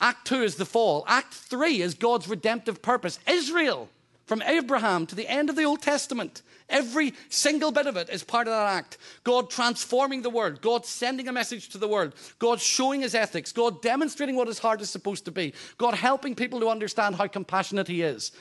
[0.00, 1.04] Act 2 is the fall.
[1.06, 3.18] Act 3 is God's redemptive purpose.
[3.28, 3.88] Israel,
[4.24, 8.22] from Abraham to the end of the Old Testament, every single bit of it is
[8.22, 8.96] part of that act.
[9.24, 13.52] God transforming the world, God sending a message to the world, God showing his ethics,
[13.52, 17.26] God demonstrating what his heart is supposed to be, God helping people to understand how
[17.26, 18.32] compassionate he is.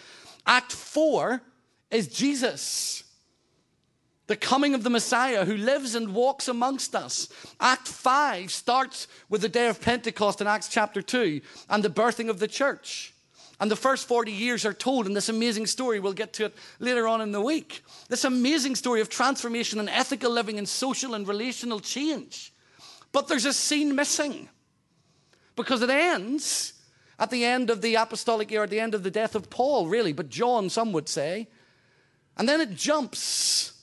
[0.46, 1.42] Act 4
[1.92, 3.04] is Jesus
[4.30, 7.30] the coming of the Messiah who lives and walks amongst us.
[7.60, 12.30] Act 5 starts with the day of Pentecost in Acts chapter 2 and the birthing
[12.30, 13.12] of the church.
[13.60, 16.00] And the first 40 years are told in this amazing story.
[16.00, 17.84] We'll get to it later on in the week.
[18.08, 22.54] This amazing story of transformation and ethical living and social and relational change.
[23.12, 24.48] But there's a scene missing
[25.56, 26.74] because it ends
[27.18, 29.88] at the end of the apostolic year, at the end of the death of Paul,
[29.88, 31.48] really, but John, some would say.
[32.38, 33.74] And then it jumps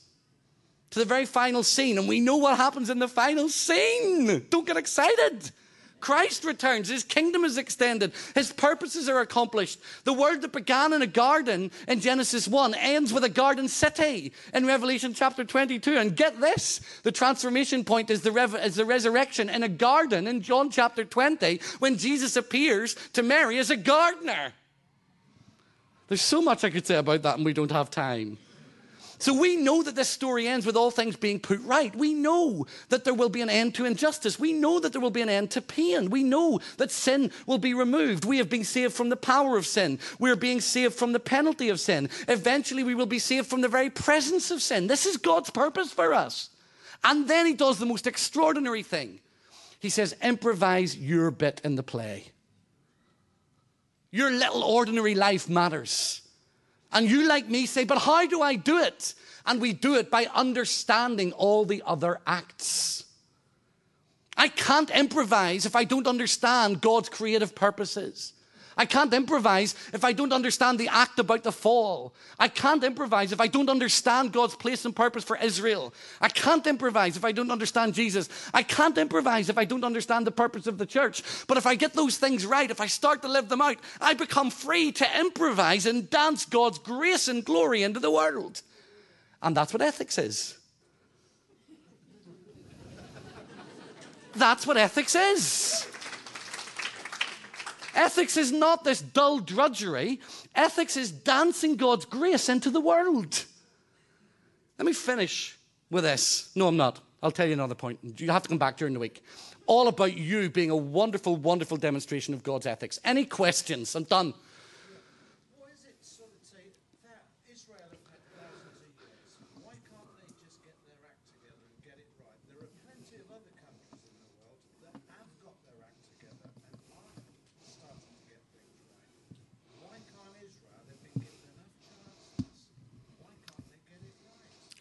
[0.90, 4.46] to the very final scene, and we know what happens in the final scene.
[4.50, 5.50] Don't get excited.
[6.00, 9.80] Christ returns, his kingdom is extended, his purposes are accomplished.
[10.04, 14.32] The word that began in a garden in Genesis 1 ends with a garden city
[14.52, 15.96] in Revelation chapter 22.
[15.96, 20.26] And get this the transformation point is the, rev- is the resurrection in a garden
[20.28, 24.52] in John chapter 20 when Jesus appears to Mary as a gardener.
[26.08, 28.38] There's so much I could say about that, and we don't have time.
[29.18, 31.94] So we know that this story ends with all things being put right.
[31.96, 34.38] We know that there will be an end to injustice.
[34.38, 36.10] We know that there will be an end to pain.
[36.10, 38.26] We know that sin will be removed.
[38.26, 39.98] We have been saved from the power of sin.
[40.18, 42.10] We're being saved from the penalty of sin.
[42.28, 44.86] Eventually, we will be saved from the very presence of sin.
[44.86, 46.50] This is God's purpose for us.
[47.02, 49.20] And then he does the most extraordinary thing.
[49.78, 52.32] He says, improvise your bit in the play.
[54.10, 56.22] Your little ordinary life matters.
[56.92, 59.14] And you, like me, say, but how do I do it?
[59.44, 63.04] And we do it by understanding all the other acts.
[64.36, 68.32] I can't improvise if I don't understand God's creative purposes.
[68.78, 72.14] I can't improvise if I don't understand the act about the fall.
[72.38, 75.94] I can't improvise if I don't understand God's place and purpose for Israel.
[76.20, 78.28] I can't improvise if I don't understand Jesus.
[78.52, 81.22] I can't improvise if I don't understand the purpose of the church.
[81.46, 84.12] But if I get those things right, if I start to live them out, I
[84.12, 88.60] become free to improvise and dance God's grace and glory into the world.
[89.40, 90.58] And that's what ethics is.
[94.34, 95.86] That's what ethics is.
[97.96, 100.20] Ethics is not this dull drudgery,
[100.54, 103.44] ethics is dancing God's grace into the world.
[104.78, 105.56] Let me finish
[105.90, 106.50] with this.
[106.54, 107.00] No, I'm not.
[107.22, 107.98] I'll tell you another point.
[108.18, 109.24] You have to come back during the week.
[109.66, 113.00] All about you being a wonderful, wonderful demonstration of God's ethics.
[113.02, 113.94] Any questions?
[113.96, 114.34] I'm done.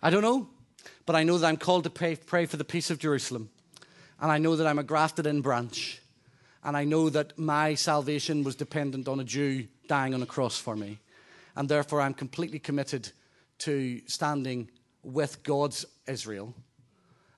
[0.05, 0.47] I don't know,
[1.07, 3.49] but I know that I'm called to pray, pray for the peace of Jerusalem.
[4.21, 5.99] And I know that I'm a grafted in branch.
[6.63, 10.59] And I know that my salvation was dependent on a Jew dying on a cross
[10.59, 10.99] for me.
[11.55, 13.13] And therefore, I'm completely committed
[13.59, 14.69] to standing
[15.01, 16.53] with God's Israel.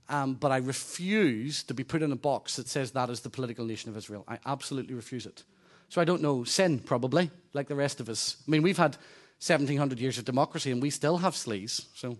[0.09, 3.29] Um, but I refuse to be put in a box that says that is the
[3.29, 4.25] political nation of Israel.
[4.27, 5.45] I absolutely refuse it.
[5.87, 8.35] So I don't know, sin probably, like the rest of us.
[8.45, 8.97] I mean, we've had
[9.39, 11.85] 1700 years of democracy and we still have sleaze.
[11.95, 12.17] So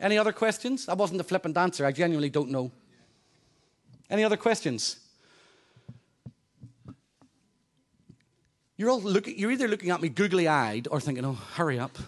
[0.00, 0.86] Any other questions?
[0.86, 1.84] That wasn't a flippant answer.
[1.84, 2.70] I genuinely don't know.
[4.10, 4.96] Any other questions?
[8.76, 11.98] You're all looking, you're either looking at me googly eyed or thinking, oh, hurry up.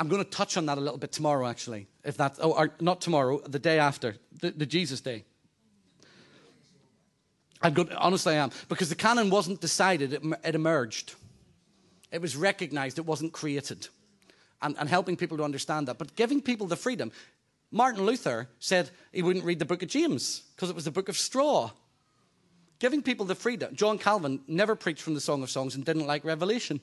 [0.00, 1.86] I'm going to touch on that a little bit tomorrow, actually.
[2.04, 5.24] If that's, oh, or not tomorrow, the day after, the, the Jesus day.
[7.60, 8.50] I'm good, honestly, I am.
[8.70, 11.16] Because the canon wasn't decided, it, it emerged.
[12.10, 13.88] It was recognized, it wasn't created.
[14.62, 15.98] And, and helping people to understand that.
[15.98, 17.12] But giving people the freedom.
[17.70, 21.10] Martin Luther said he wouldn't read the book of James because it was the book
[21.10, 21.72] of straw.
[22.78, 23.74] Giving people the freedom.
[23.74, 26.80] John Calvin never preached from the Song of Songs and didn't like Revelation.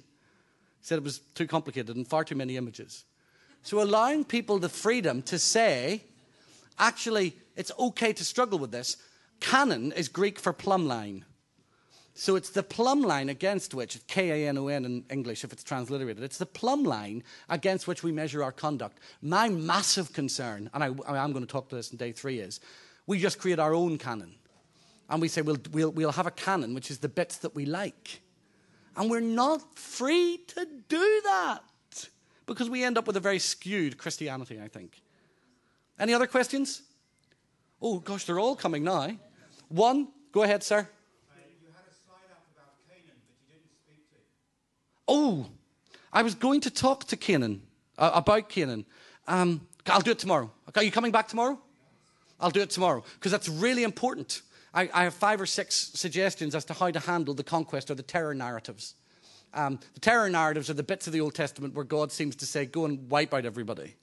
[0.82, 3.06] Said it was too complicated and far too many images.
[3.64, 6.04] So allowing people the freedom to say,
[6.80, 8.98] actually, it's okay to struggle with this.
[9.40, 11.26] Canon is Greek for plumb line.
[12.14, 15.54] So it's the plumb line against which, K A N O N in English if
[15.54, 18.98] it's transliterated, it's the plumb line against which we measure our conduct.
[19.22, 22.60] My massive concern, and I, am going to talk to this in day three, is
[23.06, 24.34] we just create our own canon.
[25.10, 27.66] And we say we'll, we'll, we'll have a canon, which is the bits that we
[27.66, 28.22] like.
[28.98, 31.62] And we're not free to do that
[32.48, 35.00] because we end up with a very skewed Christianity, I think.
[36.00, 36.82] Any other questions?
[37.80, 39.12] Oh, gosh, they're all coming now.
[39.70, 40.90] One, go ahead, sir.
[45.08, 45.46] Oh,
[46.12, 47.62] I was going to talk to Canaan
[47.98, 48.86] uh, about Canaan.
[49.28, 50.52] Um, I'll do it tomorrow.
[50.76, 51.60] Are you coming back tomorrow?
[52.40, 54.42] I'll do it tomorrow because that's really important.
[54.78, 57.96] I, I, have five or six suggestions as to how to handle the conquest or
[57.96, 58.94] the terror narratives.
[59.56, 62.46] Um, the terror narratives are the bits of the Old Testament where God seems to
[62.46, 63.96] say, go and wipe out everybody.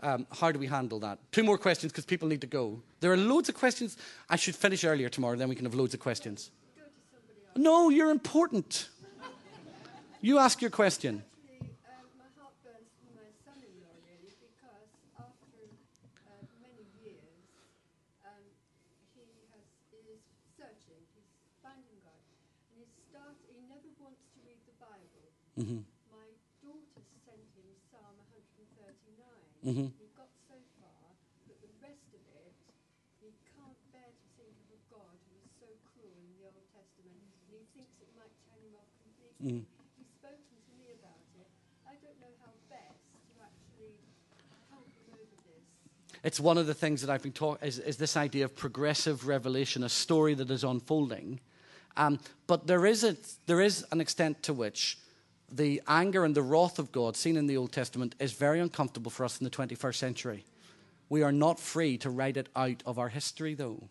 [0.00, 1.18] Um, how do we handle that?
[1.32, 2.82] Two more questions because people need to go.
[3.00, 3.96] There are loads of questions.
[4.28, 6.50] I should finish earlier tomorrow, then we can have loads of questions.
[7.56, 8.90] No, you're important.
[10.20, 11.22] you ask your question.
[25.60, 25.84] Mm-hmm.
[26.08, 26.24] My
[26.64, 28.80] daughter sent him Psalm 139.
[29.60, 29.92] Mm-hmm.
[29.92, 31.04] He got so far,
[31.44, 32.56] but the rest of it,
[33.20, 36.64] he can't bear to think of a God who is so cruel in the Old
[36.72, 39.60] Testament, and he thinks it might turn him off completely.
[39.60, 39.68] Mm.
[40.00, 41.50] He's spoken to me about it.
[41.84, 44.00] I don't know how best to actually
[44.72, 45.60] help him over this.
[46.24, 49.28] It's one of the things that I've been taught is, is this idea of progressive
[49.28, 51.36] revelation, a story that is unfolding.
[52.00, 52.16] Um,
[52.48, 54.96] but there is, a, there is an extent to which
[55.50, 59.10] the anger and the wrath of God seen in the Old Testament is very uncomfortable
[59.10, 60.44] for us in the 21st century.
[61.08, 63.88] We are not free to write it out of our history, though.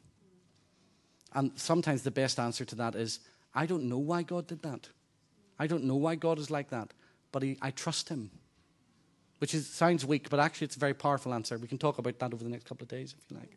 [1.33, 3.19] And sometimes the best answer to that is
[3.53, 4.89] I don't know why God did that.
[5.59, 6.93] I don't know why God is like that,
[7.31, 8.31] but he, I trust Him.
[9.39, 11.57] Which is, sounds weak, but actually it's a very powerful answer.
[11.57, 13.55] We can talk about that over the next couple of days if you like.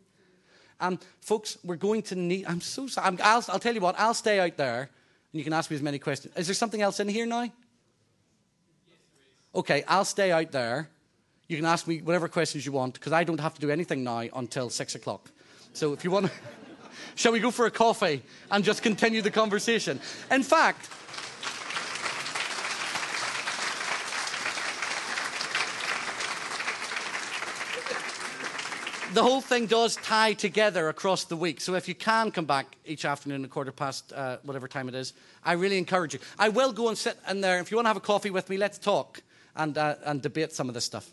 [0.79, 2.45] Um, folks, we're going to need.
[2.47, 3.17] I'm so sorry.
[3.19, 5.75] i I'll, I'll tell you what, I'll stay out there and you can ask me
[5.75, 6.35] as many questions.
[6.35, 7.49] Is there something else in here now?
[9.55, 10.89] Okay, I'll stay out there.
[11.47, 14.03] You can ask me whatever questions you want because I don't have to do anything
[14.03, 15.29] now until six o'clock.
[15.73, 16.31] So if you want
[17.15, 19.99] shall we go for a coffee and just continue the conversation?
[20.31, 20.89] In fact,
[29.13, 31.61] the whole thing does tie together across the week.
[31.61, 34.95] So if you can come back each afternoon at quarter past uh, whatever time it
[34.95, 36.19] is, I really encourage you.
[36.39, 37.59] I will go and sit in there.
[37.59, 39.21] If you want to have a coffee with me, let's talk
[39.55, 41.09] and, uh, and debate some of this stuff.